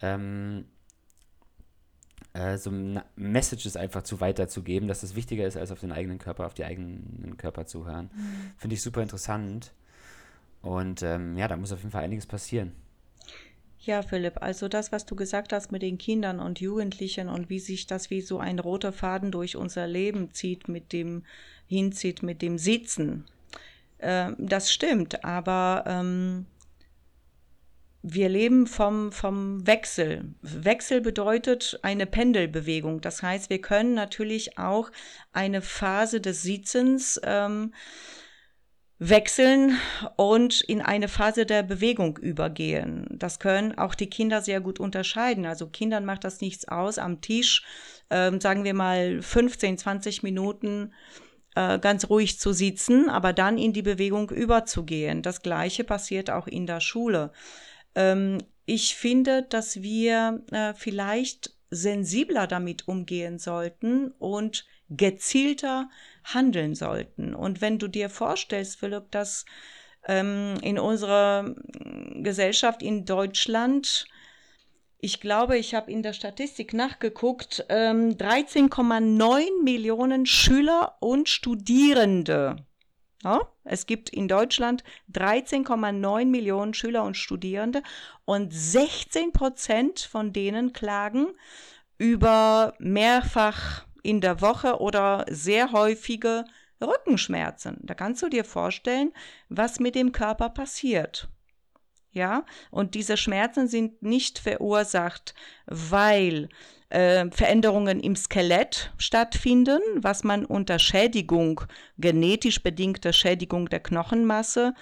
[0.02, 0.66] ähm,
[2.34, 2.70] äh, so
[3.16, 6.64] Messages einfach zu weiterzugeben, dass es wichtiger ist, als auf den eigenen Körper, auf die
[6.64, 8.10] eigenen Körper zu hören.
[8.14, 8.52] Mhm.
[8.56, 9.72] Finde ich super interessant.
[10.62, 12.72] Und ähm, ja, da muss auf jeden Fall einiges passieren.
[13.80, 17.58] Ja, Philipp, also das, was du gesagt hast mit den Kindern und Jugendlichen und wie
[17.58, 21.24] sich das wie so ein roter Faden durch unser Leben zieht, mit dem
[21.66, 23.24] hinzieht, mit dem Sitzen,
[23.98, 26.46] äh, das stimmt, aber ähm,
[28.02, 30.34] wir leben vom, vom Wechsel.
[30.42, 33.00] Wechsel bedeutet eine Pendelbewegung.
[33.00, 34.90] Das heißt, wir können natürlich auch
[35.32, 37.72] eine Phase des Sitzens ähm,
[38.98, 39.78] wechseln
[40.16, 43.06] und in eine Phase der Bewegung übergehen.
[43.10, 45.46] Das können auch die Kinder sehr gut unterscheiden.
[45.46, 47.64] Also Kindern macht das nichts aus, am Tisch,
[48.10, 50.92] ähm, sagen wir mal 15, 20 Minuten
[51.54, 55.22] äh, ganz ruhig zu sitzen, aber dann in die Bewegung überzugehen.
[55.22, 57.32] Das gleiche passiert auch in der Schule.
[57.94, 65.88] Ähm, ich finde, dass wir äh, vielleicht sensibler damit umgehen sollten und gezielter
[66.24, 67.34] handeln sollten.
[67.34, 69.46] Und wenn du dir vorstellst, Philipp, dass
[70.06, 71.54] ähm, in unserer
[72.14, 74.06] Gesellschaft in Deutschland,
[74.98, 82.56] ich glaube, ich habe in der Statistik nachgeguckt, ähm, 13,9 Millionen Schüler und Studierende
[83.24, 84.82] ja, es gibt in Deutschland
[85.12, 87.82] 13,9 Millionen Schüler und Studierende
[88.24, 91.28] und 16 Prozent von denen klagen
[91.98, 96.44] über mehrfach in der Woche oder sehr häufige
[96.80, 97.78] Rückenschmerzen.
[97.82, 99.12] Da kannst du dir vorstellen,
[99.48, 101.28] was mit dem Körper passiert.
[102.10, 106.50] Ja, und diese Schmerzen sind nicht verursacht, weil
[106.92, 111.62] äh, Veränderungen im Skelett stattfinden, was man unter Schädigung,
[111.98, 114.74] genetisch bedingter Schädigung der Knochenmasse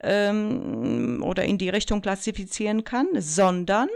[0.00, 3.88] ähm, oder in die Richtung klassifizieren kann, sondern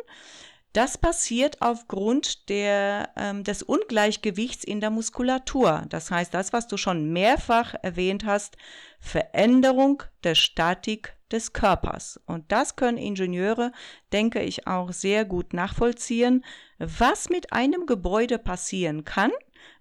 [0.73, 5.85] das passiert aufgrund der, ähm, des Ungleichgewichts in der Muskulatur.
[5.91, 8.57] Das heißt, das, was du schon mehrfach erwähnt hast,
[8.99, 12.21] Veränderung der Statik des Körpers.
[12.27, 13.73] Und das können Ingenieure,
[14.13, 16.45] denke ich, auch sehr gut nachvollziehen,
[16.79, 19.33] was mit einem Gebäude passieren kann,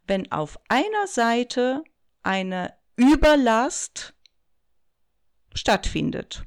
[0.08, 1.84] wenn auf einer Seite
[2.23, 4.13] eine Überlast
[5.54, 6.43] stattfindet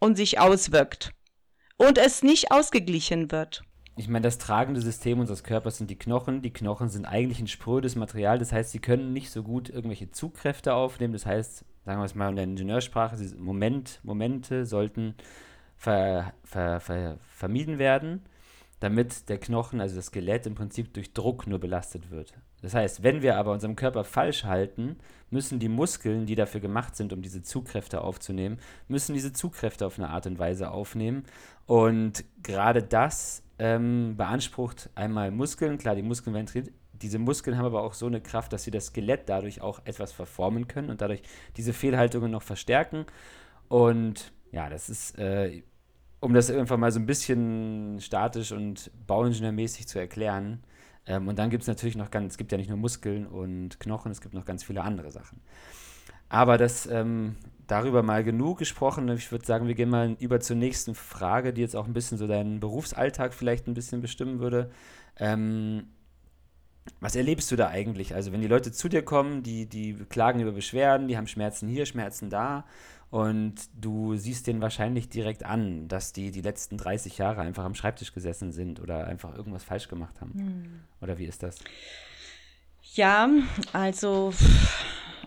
[0.00, 1.12] und sich auswirkt
[1.76, 3.62] und es nicht ausgeglichen wird.
[3.98, 6.40] Ich meine, das tragende System unseres Körpers sind die Knochen.
[6.40, 10.10] Die Knochen sind eigentlich ein sprödes Material, das heißt, sie können nicht so gut irgendwelche
[10.10, 11.12] Zugkräfte aufnehmen.
[11.12, 15.14] Das heißt, sagen wir es mal in der Ingenieursprache, Moment, Momente sollten
[15.76, 18.22] ver, ver, ver, vermieden werden,
[18.78, 22.34] damit der Knochen, also das Skelett im Prinzip durch Druck nur belastet wird.
[22.62, 24.96] Das heißt, wenn wir aber unseren Körper falsch halten,
[25.30, 29.98] müssen die Muskeln, die dafür gemacht sind, um diese Zugkräfte aufzunehmen, müssen diese Zugkräfte auf
[29.98, 31.24] eine Art und Weise aufnehmen.
[31.66, 36.72] Und gerade das ähm, beansprucht einmal Muskeln, klar, die Muskeln werden trainiert.
[36.92, 40.12] Diese Muskeln haben aber auch so eine Kraft, dass sie das Skelett dadurch auch etwas
[40.12, 41.22] verformen können und dadurch
[41.56, 43.06] diese Fehlhaltungen noch verstärken.
[43.68, 45.62] Und ja, das ist, äh,
[46.20, 50.64] um das einfach mal so ein bisschen statisch und bauingenieurmäßig zu erklären.
[51.06, 53.78] Ähm, und dann gibt es natürlich noch ganz, es gibt ja nicht nur Muskeln und
[53.78, 55.40] Knochen, es gibt noch ganz viele andere Sachen.
[56.28, 57.36] Aber das ähm,
[57.68, 59.08] darüber mal genug gesprochen.
[59.10, 62.18] Ich würde sagen, wir gehen mal über zur nächsten Frage, die jetzt auch ein bisschen
[62.18, 64.70] so deinen Berufsalltag vielleicht ein bisschen bestimmen würde.
[65.16, 65.88] Ähm,
[67.00, 68.14] was erlebst du da eigentlich?
[68.14, 71.68] Also, wenn die Leute zu dir kommen, die, die klagen über Beschwerden, die haben Schmerzen
[71.68, 72.64] hier, Schmerzen da
[73.10, 77.74] und du siehst denen wahrscheinlich direkt an, dass die die letzten 30 Jahre einfach am
[77.74, 80.32] Schreibtisch gesessen sind oder einfach irgendwas falsch gemacht haben.
[80.34, 80.80] Hm.
[81.00, 81.58] Oder wie ist das?
[82.94, 83.28] Ja,
[83.72, 84.32] also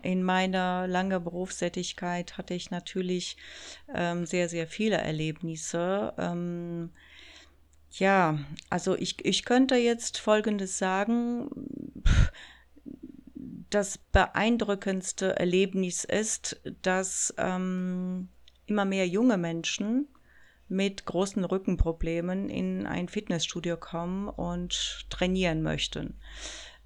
[0.04, 3.38] in meiner langen Berufstätigkeit hatte ich natürlich
[3.94, 6.14] ähm, sehr, sehr viele Erlebnisse.
[6.18, 6.92] Ähm,
[7.92, 11.50] ja, also ich, ich könnte jetzt Folgendes sagen.
[13.70, 18.30] Das beeindruckendste Erlebnis ist, dass ähm,
[18.66, 20.08] immer mehr junge Menschen
[20.68, 26.18] mit großen Rückenproblemen in ein Fitnessstudio kommen und trainieren möchten.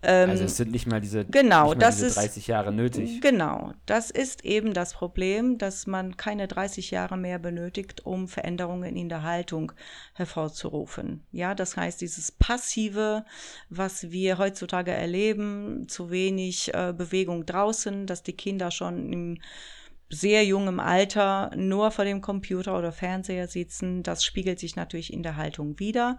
[0.05, 3.21] Ähm, also es sind nicht mal diese, genau, mal das diese ist, 30 Jahre nötig.
[3.21, 8.95] Genau, das ist eben das Problem, dass man keine 30 Jahre mehr benötigt, um Veränderungen
[8.95, 9.71] in der Haltung
[10.13, 11.23] hervorzurufen.
[11.31, 13.25] Ja, das heißt, dieses Passive,
[13.69, 19.39] was wir heutzutage erleben, zu wenig äh, Bewegung draußen, dass die Kinder schon im
[20.09, 25.23] sehr jungem Alter nur vor dem Computer oder Fernseher sitzen, das spiegelt sich natürlich in
[25.23, 26.17] der Haltung wieder.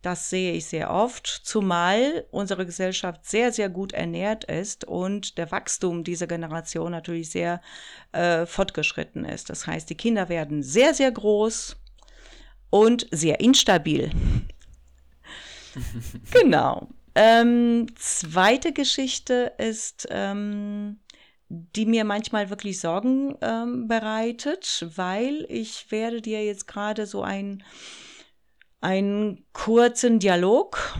[0.00, 5.50] Das sehe ich sehr oft, zumal unsere Gesellschaft sehr, sehr gut ernährt ist und der
[5.50, 7.60] Wachstum dieser Generation natürlich sehr
[8.12, 9.50] äh, fortgeschritten ist.
[9.50, 11.76] Das heißt, die Kinder werden sehr, sehr groß
[12.70, 14.10] und sehr instabil.
[16.30, 16.88] genau.
[17.14, 20.98] Ähm, zweite Geschichte ist, ähm,
[21.48, 27.62] die mir manchmal wirklich Sorgen ähm, bereitet, weil ich werde dir jetzt gerade so ein,
[28.80, 30.96] einen kurzen Dialog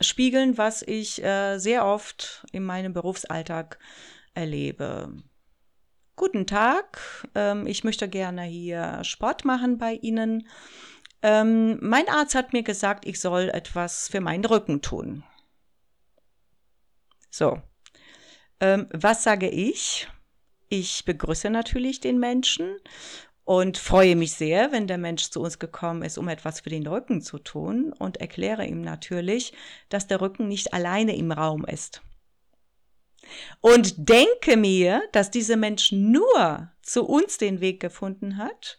[0.00, 3.78] spiegeln, was ich äh, sehr oft in meinem Berufsalltag
[4.34, 5.12] erlebe.
[6.16, 10.48] Guten Tag, ähm, ich möchte gerne hier Sport machen bei Ihnen.
[11.22, 15.24] Ähm, mein Arzt hat mir gesagt, ich soll etwas für meinen Rücken tun.
[17.30, 17.60] So,
[18.60, 20.08] ähm, was sage ich?
[20.68, 22.76] Ich begrüße natürlich den Menschen
[23.44, 26.86] und freue mich sehr, wenn der Mensch zu uns gekommen ist, um etwas für den
[26.86, 29.52] Rücken zu tun und erkläre ihm natürlich,
[29.90, 32.02] dass der Rücken nicht alleine im Raum ist.
[33.60, 38.76] Und denke mir, dass dieser Mensch nur zu uns den Weg gefunden hat,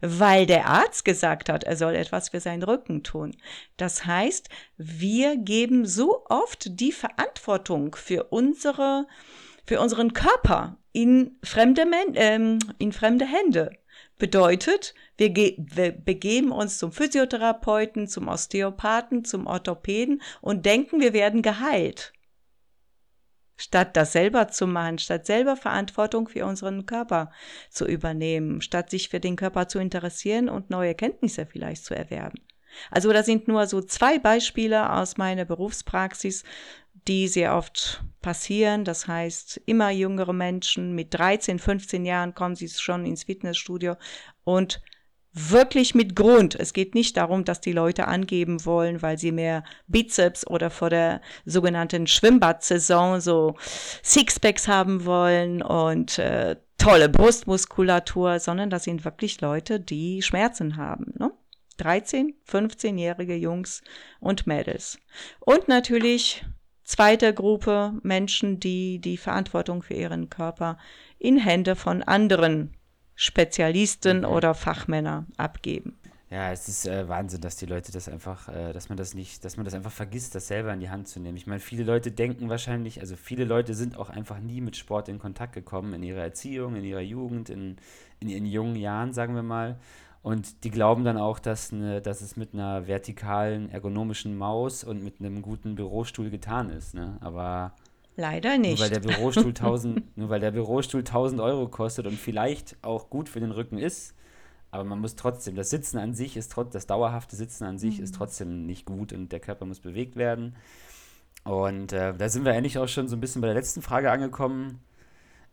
[0.00, 3.36] weil der Arzt gesagt hat, er soll etwas für seinen Rücken tun.
[3.76, 9.06] Das heißt, wir geben so oft die Verantwortung für unsere,
[9.66, 11.84] für unseren Körper in fremde,
[12.14, 13.70] ähm, in fremde Hände.
[14.18, 21.42] Bedeutet, wir, wir, begeben uns zum Physiotherapeuten, zum Osteopathen, zum Orthopäden und denken, wir werden
[21.42, 22.12] geheilt
[23.58, 27.30] statt das selber zu machen, statt selber Verantwortung für unseren Körper
[27.68, 32.40] zu übernehmen, statt sich für den Körper zu interessieren und neue Kenntnisse vielleicht zu erwerben.
[32.90, 36.44] Also das sind nur so zwei Beispiele aus meiner Berufspraxis,
[37.08, 38.84] die sehr oft passieren.
[38.84, 43.96] Das heißt, immer jüngere Menschen mit 13, 15 Jahren kommen sie schon ins Fitnessstudio
[44.44, 44.80] und
[45.50, 46.54] wirklich mit Grund.
[46.54, 50.90] Es geht nicht darum, dass die Leute angeben wollen, weil sie mehr Bizeps oder vor
[50.90, 53.56] der sogenannten Schwimmbad-Saison so
[54.02, 61.14] Sixpacks haben wollen und äh, tolle Brustmuskulatur, sondern das sind wirklich Leute, die Schmerzen haben.
[61.18, 61.32] Ne?
[61.78, 63.82] 13, 15-jährige Jungs
[64.20, 64.98] und Mädels.
[65.40, 66.44] Und natürlich
[66.84, 70.78] zweite Gruppe Menschen, die die Verantwortung für ihren Körper
[71.18, 72.77] in Hände von anderen
[73.20, 74.32] Spezialisten okay.
[74.32, 75.98] oder Fachmänner abgeben.
[76.30, 79.44] Ja, es ist äh, Wahnsinn, dass die Leute das einfach, äh, dass man das nicht,
[79.44, 81.36] dass man das einfach vergisst, das selber in die Hand zu nehmen.
[81.36, 85.08] Ich meine, viele Leute denken wahrscheinlich, also viele Leute sind auch einfach nie mit Sport
[85.08, 87.78] in Kontakt gekommen in ihrer Erziehung, in ihrer Jugend, in,
[88.20, 89.80] in ihren jungen Jahren, sagen wir mal.
[90.22, 95.02] Und die glauben dann auch, dass, eine, dass es mit einer vertikalen, ergonomischen Maus und
[95.02, 96.94] mit einem guten Bürostuhl getan ist.
[96.94, 97.16] Ne?
[97.20, 97.74] Aber
[98.18, 98.78] leider nicht.
[98.78, 103.08] Nur weil, der Bürostuhl 1000, nur weil der Bürostuhl 1000 Euro kostet und vielleicht auch
[103.08, 104.14] gut für den Rücken ist,
[104.70, 107.98] aber man muss trotzdem, das Sitzen an sich ist trotzdem, das dauerhafte Sitzen an sich
[107.98, 108.04] mhm.
[108.04, 110.56] ist trotzdem nicht gut und der Körper muss bewegt werden.
[111.44, 114.10] Und äh, da sind wir endlich auch schon so ein bisschen bei der letzten Frage
[114.10, 114.80] angekommen.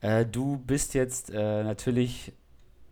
[0.01, 2.33] Äh, du bist jetzt äh, natürlich,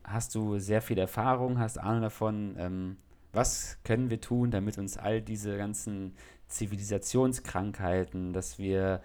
[0.03, 2.97] hast du sehr viel Erfahrung, hast Ahnung davon, ähm,
[3.33, 6.13] was können wir tun, damit uns all diese ganzen
[6.47, 9.01] Zivilisationskrankheiten, dass wir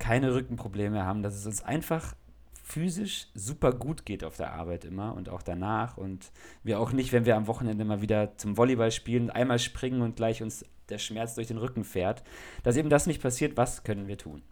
[0.00, 2.16] keine Rückenprobleme haben, dass es uns einfach
[2.64, 6.30] physisch super gut geht auf der Arbeit immer und auch danach und
[6.62, 10.16] wir auch nicht, wenn wir am Wochenende mal wieder zum Volleyball spielen, einmal springen und
[10.16, 12.22] gleich uns der Schmerz durch den Rücken fährt,
[12.62, 14.42] dass eben das nicht passiert, was können wir tun?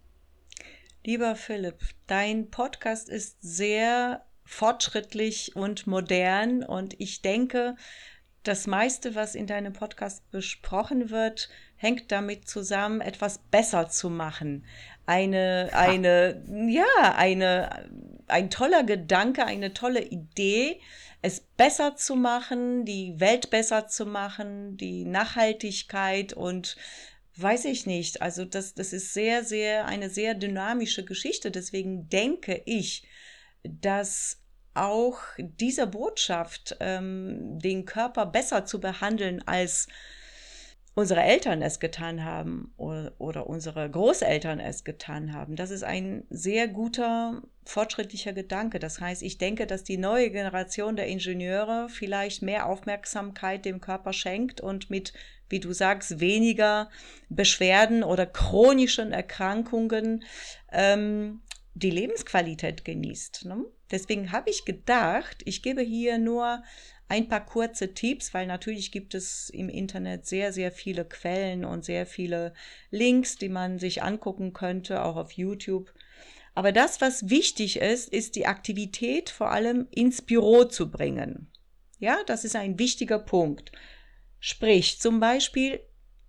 [1.04, 7.76] Lieber Philipp, dein Podcast ist sehr fortschrittlich und modern und ich denke,
[8.42, 14.66] das meiste, was in deinem Podcast besprochen wird, hängt damit zusammen, etwas besser zu machen.
[15.06, 17.88] Eine, eine, ja, eine,
[18.26, 20.80] ein toller Gedanke, eine tolle Idee,
[21.22, 26.76] es besser zu machen, die Welt besser zu machen, die Nachhaltigkeit und
[27.36, 28.22] weiß ich nicht.
[28.22, 31.50] Also das, das ist sehr, sehr, eine sehr dynamische Geschichte.
[31.50, 33.06] Deswegen denke ich,
[33.62, 34.38] dass
[34.74, 39.88] auch diese Botschaft, ähm, den Körper besser zu behandeln, als
[40.98, 45.54] unsere Eltern es getan haben oder, oder, unsere Großeltern es getan haben.
[45.54, 48.80] Das ist ein sehr guter, fortschrittlicher Gedanke.
[48.80, 54.12] Das heißt, ich denke, dass die neue Generation der Ingenieure vielleicht mehr Aufmerksamkeit dem Körper
[54.12, 55.12] schenkt und mit,
[55.48, 56.90] wie du sagst, weniger
[57.28, 60.24] Beschwerden oder chronischen Erkrankungen
[60.72, 61.42] ähm,
[61.74, 63.44] die Lebensqualität genießt.
[63.44, 63.64] Ne?
[63.92, 66.64] Deswegen habe ich gedacht, ich gebe hier nur
[67.08, 71.84] ein paar kurze Tipps, weil natürlich gibt es im Internet sehr, sehr viele Quellen und
[71.84, 72.52] sehr viele
[72.90, 75.92] Links, die man sich angucken könnte, auch auf YouTube.
[76.54, 81.50] Aber das, was wichtig ist, ist die Aktivität vor allem ins Büro zu bringen.
[81.98, 83.72] Ja, das ist ein wichtiger Punkt.
[84.38, 85.80] Sprich, zum Beispiel,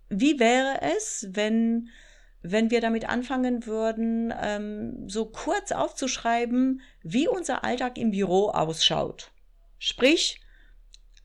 [0.08, 1.90] wie wäre es, wenn
[2.42, 9.30] wenn wir damit anfangen würden, ähm, so kurz aufzuschreiben, wie unser Alltag im Büro ausschaut.
[9.78, 10.40] Sprich,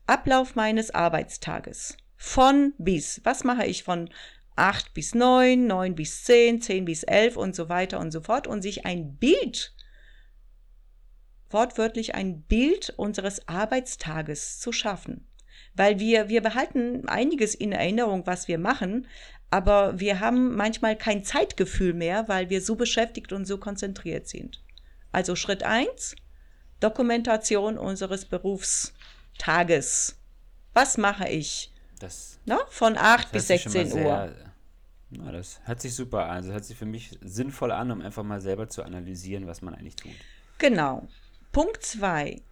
[0.06, 1.96] Ablauf meines Arbeitstages.
[2.16, 3.20] Von bis.
[3.24, 4.08] Was mache ich von
[4.56, 8.46] 8 bis 9, 9 bis 10, 10 bis 11 und so weiter und so fort
[8.46, 9.74] und sich ein Bild,
[11.50, 15.28] wortwörtlich ein Bild unseres Arbeitstages zu schaffen.
[15.74, 19.06] Weil wir, wir behalten einiges in Erinnerung, was wir machen,
[19.50, 24.62] aber wir haben manchmal kein Zeitgefühl mehr, weil wir so beschäftigt und so konzentriert sind.
[25.12, 26.16] Also Schritt 1,
[26.80, 28.24] Dokumentation unseres
[29.36, 30.16] Berufstages.
[30.74, 31.72] Was mache ich?
[31.98, 33.92] Das, Na, von 8 bis 16 Uhr.
[33.92, 34.34] Sehr,
[35.10, 36.30] na, das hört sich super an.
[36.30, 39.74] Also hört sich für mich sinnvoll an, um einfach mal selber zu analysieren, was man
[39.74, 40.12] eigentlich tut.
[40.58, 41.08] Genau.
[41.52, 42.42] Punkt 2.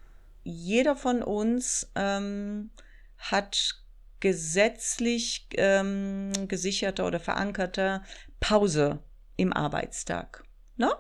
[0.45, 2.71] Jeder von uns ähm,
[3.19, 3.83] hat
[4.21, 8.03] gesetzlich ähm, gesicherte oder verankerte
[8.41, 9.01] Pause
[9.37, 10.45] im Arbeitstag.
[10.77, 10.91] Ne?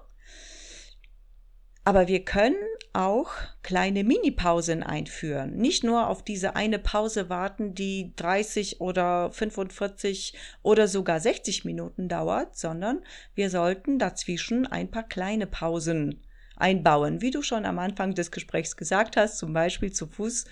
[1.84, 2.56] Aber wir können
[2.94, 5.56] auch kleine Minipausen einführen.
[5.56, 12.08] Nicht nur auf diese eine Pause warten, die 30 oder 45 oder sogar 60 Minuten
[12.08, 13.00] dauert, sondern
[13.34, 16.20] wir sollten dazwischen ein paar kleine Pausen
[16.56, 17.20] einbauen.
[17.20, 20.44] Wie du schon am Anfang des Gesprächs gesagt hast, zum Beispiel zu Fuß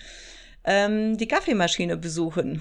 [0.64, 2.60] ähm, die Kaffeemaschine besuchen.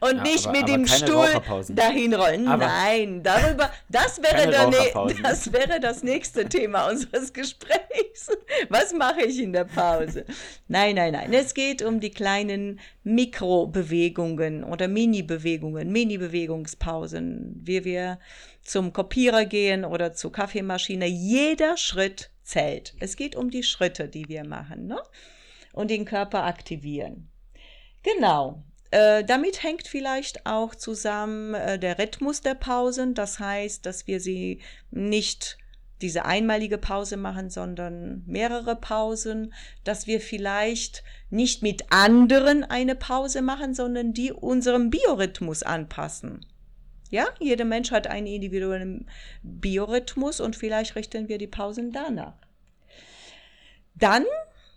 [0.00, 1.28] Und ja, nicht aber, mit aber dem Stuhl
[1.68, 2.48] dahin rollen.
[2.48, 8.28] Aber Nein, darüber, das wäre, ne das wäre das nächste Thema unseres Gesprächs.
[8.68, 10.24] Was mache ich in der Pause?
[10.68, 11.32] Nein, nein, nein.
[11.32, 18.18] Es geht um die kleinen Mikrobewegungen oder Mini-Bewegungen, Mini-Bewegungspausen, wie wir
[18.62, 21.06] zum Kopierer gehen oder zur Kaffeemaschine.
[21.06, 22.94] Jeder Schritt zählt.
[23.00, 24.86] Es geht um die Schritte, die wir machen.
[24.86, 24.98] Ne?
[25.72, 27.30] und den Körper aktivieren.
[28.02, 28.62] Genau.
[28.90, 33.14] Äh, damit hängt vielleicht auch zusammen äh, der Rhythmus der Pausen.
[33.14, 35.58] Das heißt, dass wir sie nicht
[36.02, 39.52] diese einmalige Pause machen, sondern mehrere Pausen,
[39.84, 46.46] dass wir vielleicht nicht mit anderen eine Pause machen, sondern die unserem Biorhythmus anpassen.
[47.10, 49.10] Ja, jeder Mensch hat einen individuellen
[49.42, 52.34] Biorhythmus und vielleicht richten wir die Pausen danach.
[53.94, 54.24] Dann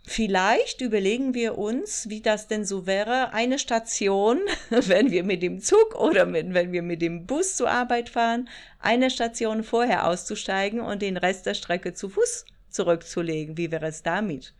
[0.06, 4.38] Vielleicht überlegen wir uns, wie das denn so wäre, eine Station,
[4.70, 8.48] wenn wir mit dem Zug oder mit, wenn wir mit dem Bus zur Arbeit fahren,
[8.78, 13.56] eine Station vorher auszusteigen und den Rest der Strecke zu Fuß zurückzulegen.
[13.56, 14.52] Wie wäre es damit?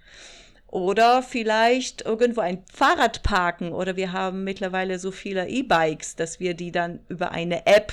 [0.66, 6.54] Oder vielleicht irgendwo ein Fahrrad parken oder wir haben mittlerweile so viele E-Bikes, dass wir
[6.54, 7.92] die dann über eine App,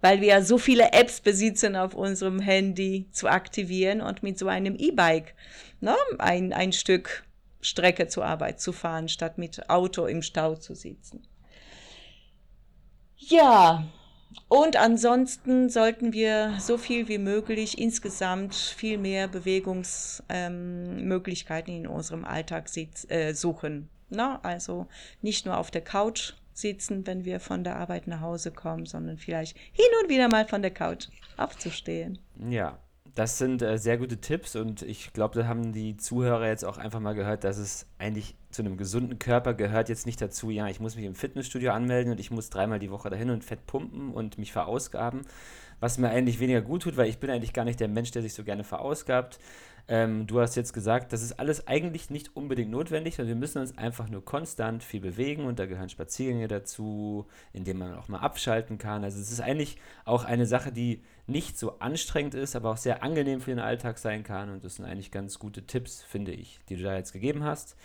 [0.00, 4.48] weil wir ja so viele Apps besitzen auf unserem Handy, zu aktivieren und mit so
[4.48, 5.34] einem E-Bike
[5.80, 7.24] ne, ein, ein Stück
[7.60, 11.22] Strecke zur Arbeit zu fahren, statt mit Auto im Stau zu sitzen.
[13.16, 13.84] Ja,
[14.48, 22.24] und ansonsten sollten wir so viel wie möglich insgesamt viel mehr Bewegungsmöglichkeiten ähm, in unserem
[22.24, 22.68] Alltag
[23.08, 23.88] äh, suchen.
[24.08, 24.86] Na, also
[25.22, 29.16] nicht nur auf der Couch sitzen, wenn wir von der Arbeit nach Hause kommen, sondern
[29.16, 32.18] vielleicht hin und wieder mal von der Couch aufzustehen.
[32.48, 32.78] Ja,
[33.14, 36.78] das sind äh, sehr gute Tipps und ich glaube, da haben die Zuhörer jetzt auch
[36.78, 40.68] einfach mal gehört, dass es eigentlich zu einem gesunden Körper gehört jetzt nicht dazu, ja,
[40.68, 43.66] ich muss mich im Fitnessstudio anmelden und ich muss dreimal die Woche dahin und Fett
[43.66, 45.22] pumpen und mich verausgaben,
[45.80, 48.22] was mir eigentlich weniger gut tut, weil ich bin eigentlich gar nicht der Mensch, der
[48.22, 49.38] sich so gerne verausgabt.
[49.88, 53.58] Ähm, du hast jetzt gesagt, das ist alles eigentlich nicht unbedingt notwendig, sondern wir müssen
[53.58, 58.08] uns einfach nur konstant viel bewegen und da gehören Spaziergänge dazu, in denen man auch
[58.08, 59.04] mal abschalten kann.
[59.04, 63.02] Also es ist eigentlich auch eine Sache, die nicht so anstrengend ist, aber auch sehr
[63.02, 66.60] angenehm für den Alltag sein kann und das sind eigentlich ganz gute Tipps, finde ich,
[66.68, 67.76] die du da jetzt gegeben hast.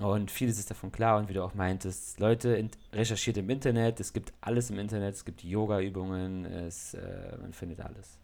[0.00, 4.14] Und vieles ist davon klar und wie du auch meintest, Leute, recherchiert im Internet, es
[4.14, 6.70] gibt alles im Internet, es gibt Yoga-Übungen, äh,
[7.40, 8.18] man findet alles.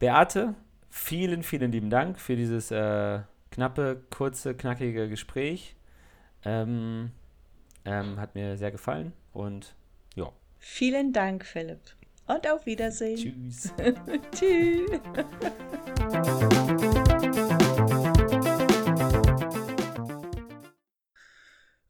[0.00, 0.56] Beate,
[0.92, 3.20] vielen, vielen lieben Dank für dieses äh,
[3.50, 5.74] knappe, kurze, knackige Gespräch.
[6.44, 7.12] Ähm,
[7.84, 9.74] ähm, hat mir sehr gefallen und
[10.14, 10.30] ja.
[10.58, 11.80] Vielen Dank, Philipp.
[12.26, 13.16] Und auf Wiedersehen.
[13.16, 13.72] Tschüss.
[14.32, 15.00] Tschüss.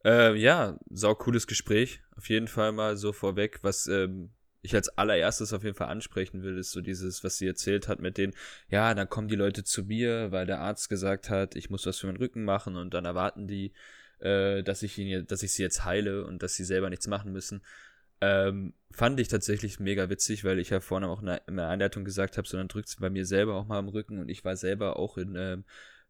[0.05, 2.01] Äh, ja, sau cooles Gespräch.
[2.17, 4.31] Auf jeden Fall mal so vorweg, was ähm,
[4.63, 8.01] ich als allererstes auf jeden Fall ansprechen will, ist so dieses, was sie erzählt hat
[8.01, 8.33] mit den,
[8.69, 11.99] ja, dann kommen die Leute zu mir, weil der Arzt gesagt hat, ich muss was
[11.99, 13.73] für meinen Rücken machen und dann erwarten die,
[14.21, 17.33] äh, dass ich ihn, dass ich sie jetzt heile und dass sie selber nichts machen
[17.33, 17.63] müssen.
[18.21, 22.39] Ähm, fand ich tatsächlich mega witzig, weil ich ja vorne auch in der Einleitung gesagt
[22.39, 24.57] habe, so dann drückt es bei mir selber auch mal am Rücken und ich war
[24.57, 25.65] selber auch in ähm,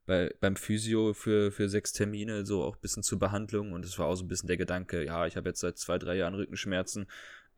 [0.06, 3.72] bei, beim Physio für, für sechs Termine, so auch ein bisschen zur Behandlung.
[3.72, 5.98] Und es war auch so ein bisschen der Gedanke, ja, ich habe jetzt seit zwei,
[5.98, 7.06] drei Jahren Rückenschmerzen.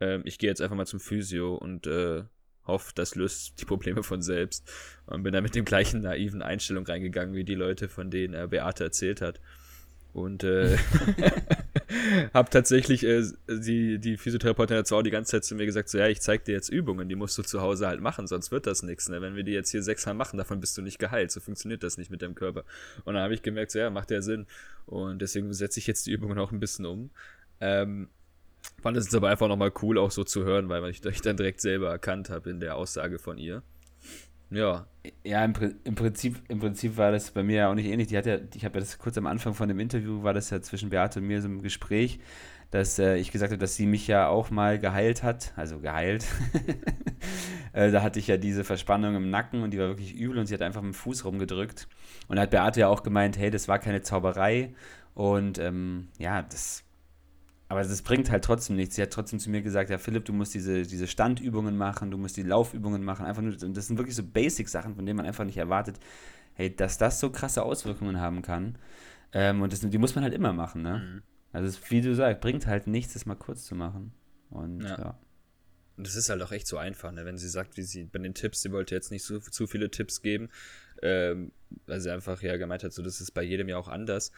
[0.01, 2.25] Ähm, ich gehe jetzt einfach mal zum Physio und äh,
[2.67, 4.71] hoffe, das löst die Probleme von selbst.
[5.07, 8.47] Und bin da mit dem gleichen naiven Einstellung reingegangen, wie die Leute, von denen äh,
[8.49, 9.41] Beate erzählt hat.
[10.13, 10.77] Und äh,
[12.35, 15.89] habe tatsächlich äh, die, die Physiotherapeutin hat zwar auch die ganze Zeit zu mir gesagt,
[15.89, 18.53] so ja, ich zeig dir jetzt Übungen, die musst du zu Hause halt machen, sonst
[18.53, 19.09] wird das nichts.
[19.09, 19.21] Ne?
[19.21, 21.33] Wenn wir die jetzt hier sechsmal machen, davon bist du nicht geheilt.
[21.33, 22.65] So funktioniert das nicht mit deinem Körper.
[23.05, 24.47] Und dann habe ich gemerkt, so ja, macht ja Sinn.
[24.87, 27.11] Und deswegen setze ich jetzt die Übungen auch ein bisschen um.
[27.61, 28.09] Ähm,
[28.83, 31.61] fand es aber einfach nochmal cool, auch so zu hören, weil ich, ich dann direkt
[31.61, 33.63] selber erkannt habe in der Aussage von ihr.
[34.51, 34.87] Ja.
[35.25, 35.53] Ja, im,
[35.85, 38.09] im, Prinzip, im Prinzip war das bei mir ja auch nicht ähnlich.
[38.09, 40.51] Die hat ja, ich habe ja das kurz am Anfang von dem Interview, war das
[40.51, 42.21] ja zwischen Beate und mir so ein Gespräch,
[42.71, 46.27] dass äh, ich gesagt habe, dass sie mich ja auch mal geheilt hat, also geheilt.
[47.73, 50.47] äh, da hatte ich ja diese Verspannung im Nacken und die war wirklich übel und
[50.47, 51.89] sie hat einfach mit dem Fuß rumgedrückt.
[52.29, 54.75] Und da hat Beate ja auch gemeint, hey, das war keine Zauberei.
[55.15, 56.85] Und ähm, ja, das
[57.75, 58.95] aber das bringt halt trotzdem nichts.
[58.95, 62.19] Sie hat trotzdem zu mir gesagt, ja Philipp, du musst diese, diese Standübungen machen, du
[62.19, 63.27] musst die Laufübungen machen.
[63.27, 65.99] Einfach nur, das sind wirklich so Basic-Sachen, von denen man einfach nicht erwartet,
[66.55, 68.79] hey, dass das so krasse Auswirkungen haben kann.
[69.33, 70.99] Ähm, und das, die muss man halt immer machen, ne?
[70.99, 71.23] Mhm.
[71.53, 74.13] Also wie du sagst, bringt halt nichts, das mal kurz zu machen.
[74.51, 74.99] Und ja.
[74.99, 75.19] ja.
[75.97, 77.25] Und das ist halt auch echt so einfach, ne?
[77.25, 79.91] wenn sie sagt, wie sie bei den Tipps, sie wollte jetzt nicht so zu viele
[79.91, 80.49] Tipps geben,
[81.03, 81.53] ähm,
[81.87, 84.33] weil sie einfach ja gemeint hat, so das ist bei jedem ja auch anders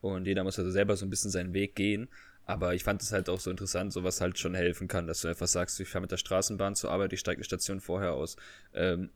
[0.00, 2.08] und jeder muss also selber so ein bisschen seinen Weg gehen.
[2.48, 5.20] Aber ich fand es halt auch so interessant, so was halt schon helfen kann, dass
[5.20, 8.14] du einfach sagst, ich fahre mit der Straßenbahn zur Arbeit, ich steige eine Station vorher
[8.14, 8.36] aus.
[8.72, 9.10] Ähm,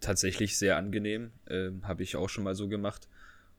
[0.00, 3.06] tatsächlich sehr angenehm, ähm, habe ich auch schon mal so gemacht.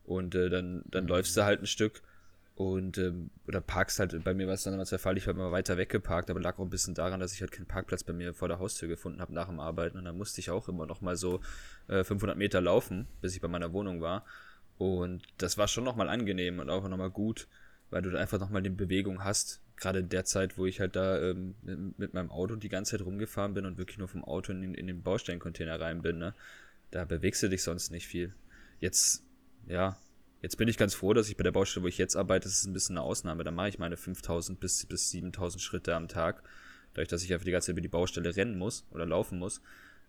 [0.02, 1.10] Und äh, dann, dann mhm.
[1.10, 2.02] läufst du halt ein Stück
[2.56, 5.38] und ähm, oder parkst halt, bei mir war es dann immer der Fall, ich habe
[5.38, 8.12] immer weiter weggeparkt, aber lag auch ein bisschen daran, dass ich halt keinen Parkplatz bei
[8.12, 10.86] mir vor der Haustür gefunden habe nach dem Arbeiten und dann musste ich auch immer
[10.86, 11.40] noch mal so
[11.86, 14.24] äh, 500 Meter laufen, bis ich bei meiner Wohnung war.
[14.76, 17.46] Und das war schon nochmal angenehm und auch nochmal gut
[17.90, 19.60] weil du da einfach nochmal die Bewegung hast.
[19.76, 21.54] Gerade in der Zeit, wo ich halt da ähm,
[21.96, 24.86] mit meinem Auto die ganze Zeit rumgefahren bin und wirklich nur vom Auto in, in
[24.86, 26.34] den Baustellencontainer rein bin, ne?
[26.90, 28.34] Da bewegst du dich sonst nicht viel.
[28.80, 29.24] Jetzt,
[29.66, 29.96] ja,
[30.42, 32.58] jetzt bin ich ganz froh, dass ich bei der Baustelle, wo ich jetzt arbeite, das
[32.58, 33.44] ist ein bisschen eine Ausnahme.
[33.44, 36.42] Da mache ich meine 5000 bis, bis 7000 Schritte am Tag.
[36.92, 39.62] Dadurch, dass ich einfach die ganze Zeit über die Baustelle rennen muss oder laufen muss.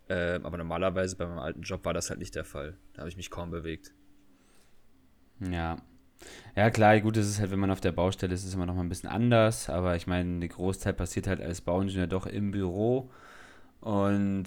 [0.08, 2.76] Äh, aber normalerweise bei meinem alten Job war das halt nicht der Fall.
[2.92, 3.92] Da habe ich mich kaum bewegt.
[5.40, 5.80] Ja,
[6.56, 8.66] ja, klar, gut, das ist halt, wenn man auf der Baustelle ist, ist es immer
[8.66, 12.26] noch mal ein bisschen anders, aber ich meine, die Großteil passiert halt als Bauingenieur doch
[12.26, 13.10] im Büro
[13.80, 14.44] und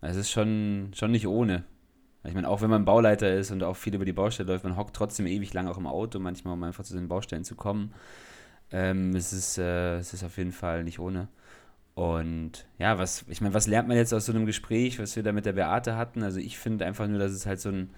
[0.00, 1.64] es ist schon, schon nicht ohne.
[2.24, 4.76] Ich meine, auch wenn man Bauleiter ist und auch viel über die Baustelle läuft, man
[4.76, 7.94] hockt trotzdem ewig lang auch im Auto, manchmal, um einfach zu den Baustellen zu kommen.
[8.70, 11.28] Ähm, es, ist, äh, es ist auf jeden Fall nicht ohne.
[11.94, 15.22] Und ja, was, ich meine, was lernt man jetzt aus so einem Gespräch, was wir
[15.22, 16.22] da mit der Beate hatten?
[16.22, 17.90] Also ich finde einfach nur, dass es halt so ein,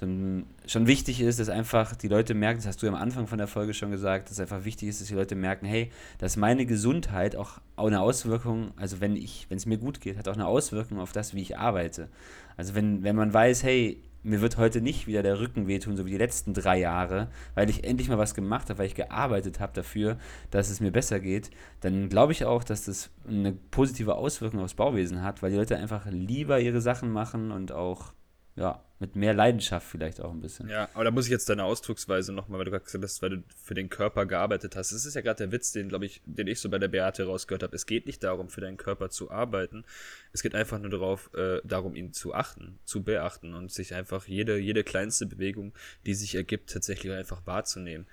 [0.00, 3.48] schon wichtig ist, dass einfach die Leute merken, das hast du am Anfang von der
[3.48, 7.36] Folge schon gesagt, dass einfach wichtig ist, dass die Leute merken, hey, dass meine Gesundheit
[7.36, 11.00] auch eine Auswirkung, also wenn ich, wenn es mir gut geht, hat auch eine Auswirkung
[11.00, 12.08] auf das, wie ich arbeite.
[12.56, 16.04] Also wenn, wenn man weiß, hey, mir wird heute nicht wieder der Rücken wehtun, so
[16.04, 19.60] wie die letzten drei Jahre, weil ich endlich mal was gemacht habe, weil ich gearbeitet
[19.60, 20.18] habe dafür,
[20.50, 24.74] dass es mir besser geht, dann glaube ich auch, dass das eine positive Auswirkung aufs
[24.74, 28.12] Bauwesen hat, weil die Leute einfach lieber ihre Sachen machen und auch
[28.58, 30.68] ja, mit mehr Leidenschaft vielleicht auch ein bisschen.
[30.68, 33.30] Ja, aber da muss ich jetzt deine Ausdrucksweise nochmal, weil du gerade gesagt hast, weil
[33.30, 34.92] du für den Körper gearbeitet hast.
[34.92, 37.24] Das ist ja gerade der Witz, den, glaube ich, den ich so bei der Beate
[37.24, 37.76] rausgehört habe.
[37.76, 39.84] Es geht nicht darum, für deinen Körper zu arbeiten.
[40.32, 44.26] Es geht einfach nur darauf, äh, darum, ihn zu achten, zu beachten und sich einfach
[44.26, 45.72] jede, jede kleinste Bewegung,
[46.04, 48.06] die sich ergibt, tatsächlich einfach wahrzunehmen.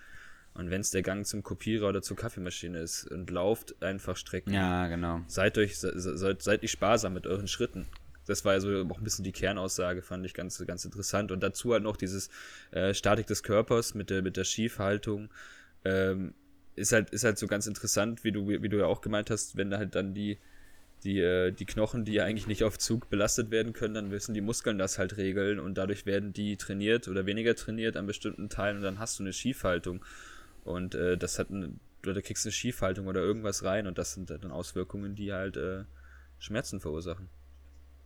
[0.53, 4.53] Und wenn es der Gang zum Kopierer oder zur Kaffeemaschine ist und lauft einfach Strecken.
[4.53, 5.21] Ja, genau.
[5.27, 7.87] Seid euch, seid, seid ihr sparsam mit euren Schritten.
[8.25, 11.31] Das war ja so auch ein bisschen die Kernaussage, fand ich ganz, ganz interessant.
[11.31, 12.29] Und dazu halt noch dieses
[12.71, 15.29] äh, Statik des Körpers mit der, mit der Schiefhaltung.
[15.83, 16.33] Ähm,
[16.75, 19.55] ist halt, ist halt so ganz interessant, wie du, wie du ja auch gemeint hast,
[19.55, 20.37] wenn halt dann die,
[21.03, 24.33] die, äh, die Knochen, die ja eigentlich nicht auf Zug belastet werden können, dann müssen
[24.33, 28.49] die Muskeln das halt regeln und dadurch werden die trainiert oder weniger trainiert an bestimmten
[28.49, 30.03] Teilen und dann hast du eine Schiefhaltung.
[30.63, 31.73] Und äh, das hat eine,
[32.05, 35.83] oder kriegst eine Schiefhaltung oder irgendwas rein und das sind dann Auswirkungen, die halt äh,
[36.39, 37.29] Schmerzen verursachen.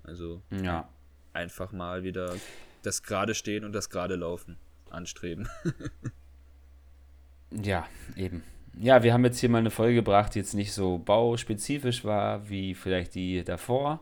[0.10, 0.90] Also ja.
[1.34, 2.36] einfach mal wieder
[2.82, 4.58] das gerade stehen und das gerade laufen
[4.90, 5.48] anstreben.
[7.52, 7.86] ja,
[8.16, 8.44] eben.
[8.80, 12.50] Ja, wir haben jetzt hier mal eine Folge gebracht, die jetzt nicht so bauspezifisch war
[12.50, 14.00] wie vielleicht die davor.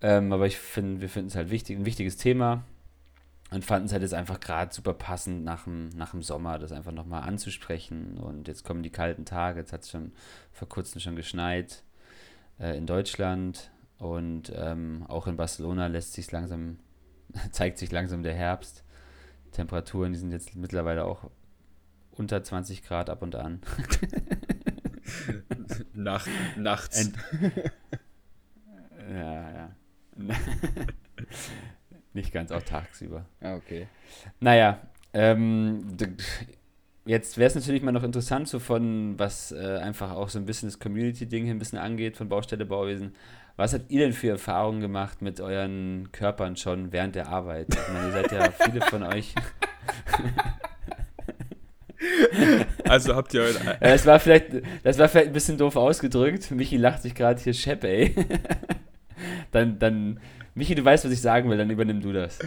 [0.00, 2.64] Ähm, aber ich finde, wir finden es halt wichtig, ein wichtiges Thema
[3.50, 6.72] und fanden es halt jetzt einfach gerade super passend nach dem, nach dem Sommer, das
[6.72, 8.16] einfach nochmal anzusprechen.
[8.18, 10.12] Und jetzt kommen die kalten Tage, jetzt hat es schon
[10.52, 11.82] vor kurzem schon geschneit
[12.60, 13.70] äh, in Deutschland.
[14.02, 16.80] Und ähm, auch in Barcelona lässt sich langsam,
[17.52, 18.82] zeigt sich langsam der Herbst.
[19.52, 21.30] Temperaturen, die sind jetzt mittlerweile auch
[22.10, 23.60] unter 20 Grad ab und an.
[25.94, 26.26] Nach,
[26.56, 26.98] nachts.
[26.98, 27.14] Ent
[29.08, 29.70] ja, ja.
[32.12, 33.26] Nicht ganz, auch tagsüber.
[33.40, 33.86] Ah, okay.
[34.40, 34.80] Naja,
[35.12, 35.96] ähm,
[37.04, 40.46] jetzt wäre es natürlich mal noch interessant, so von, was äh, einfach auch so ein
[40.46, 43.14] bisschen das Community-Ding hier ein bisschen angeht, von Baustelle Bauwesen.
[43.56, 47.68] Was habt ihr denn für Erfahrungen gemacht mit euren Körpern schon während der Arbeit?
[47.70, 49.34] Ich meine, ihr seid ja viele von euch.
[52.84, 53.46] Also habt ihr.
[53.80, 54.48] das, war vielleicht,
[54.82, 56.50] das war vielleicht ein bisschen doof ausgedrückt.
[56.50, 58.14] Michi lacht sich gerade hier schepp, ey.
[59.52, 60.18] Dann, dann,
[60.54, 62.40] Michi, du weißt, was ich sagen will, dann übernimm du das.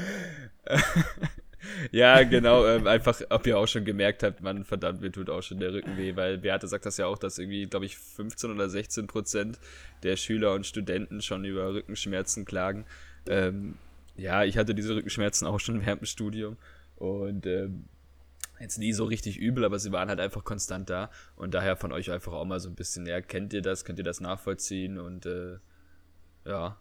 [1.92, 2.66] Ja, genau.
[2.66, 5.74] Ähm, einfach, ob ihr auch schon gemerkt habt, man, verdammt, mir tut auch schon der
[5.74, 9.08] Rücken weh, weil Beate sagt das ja auch, dass irgendwie, glaube ich, 15 oder 16
[9.08, 9.60] Prozent
[10.04, 12.86] der Schüler und Studenten schon über Rückenschmerzen klagen.
[13.28, 13.76] Ähm,
[14.18, 16.58] ja, ich hatte diese Rückenschmerzen auch schon während dem Studium
[16.96, 17.86] und ähm,
[18.60, 21.92] jetzt nie so richtig übel, aber sie waren halt einfach konstant da und daher von
[21.92, 23.22] euch einfach auch mal so ein bisschen näher.
[23.22, 23.86] Kennt ihr das?
[23.86, 24.98] Könnt ihr das nachvollziehen?
[24.98, 25.58] Und äh,
[26.46, 26.78] ja,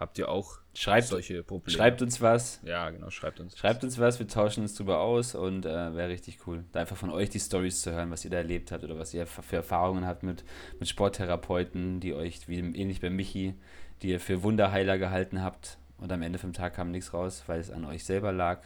[0.00, 1.76] Habt ihr auch schreibt, solche Probleme?
[1.76, 2.58] Schreibt uns was.
[2.64, 3.58] Ja, genau, schreibt uns.
[3.58, 6.96] Schreibt uns was, wir tauschen uns drüber aus und äh, wäre richtig cool, da einfach
[6.96, 9.56] von euch die Stories zu hören, was ihr da erlebt habt oder was ihr für
[9.56, 10.42] Erfahrungen habt mit,
[10.78, 13.52] mit Sporttherapeuten, die euch, wie ähnlich bei Michi,
[14.00, 17.60] die ihr für Wunderheiler gehalten habt und am Ende vom Tag kam nichts raus, weil
[17.60, 18.62] es an euch selber lag.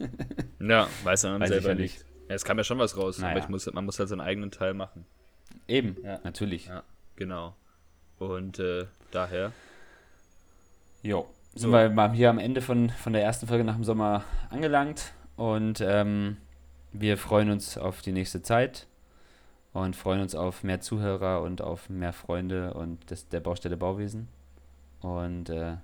[0.60, 2.04] ja, weil es an uns selber liegt.
[2.28, 3.40] Ja, es kam ja schon was raus, naja.
[3.40, 5.06] aber muss, man muss halt seinen eigenen Teil machen.
[5.66, 6.20] Eben, ja.
[6.24, 6.66] natürlich.
[6.66, 6.82] Ja,
[7.16, 7.56] genau.
[8.18, 9.52] Und äh, daher
[11.04, 11.72] Jo, sind so.
[11.72, 15.82] wir mal hier am Ende von, von der ersten Folge nach dem Sommer angelangt und
[15.82, 16.38] ähm,
[16.92, 18.86] wir freuen uns auf die nächste Zeit
[19.74, 24.28] und freuen uns auf mehr Zuhörer und auf mehr Freunde und das, der Baustelle Bauwesen.
[25.00, 25.76] Und äh,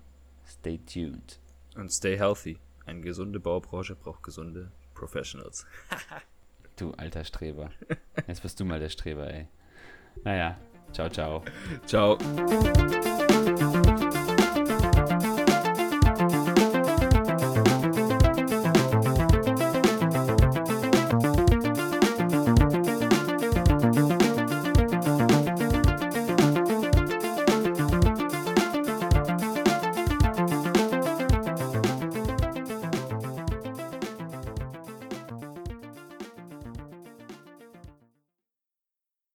[0.46, 1.38] stay tuned.
[1.74, 2.56] Und stay healthy.
[2.86, 5.66] Eine gesunde Baubranche braucht gesunde Professionals.
[6.76, 7.70] du alter Streber.
[8.26, 9.48] Jetzt bist du mal der Streber, ey.
[10.24, 10.56] Naja,
[10.92, 11.44] ciao, ciao.
[11.84, 12.16] Ciao.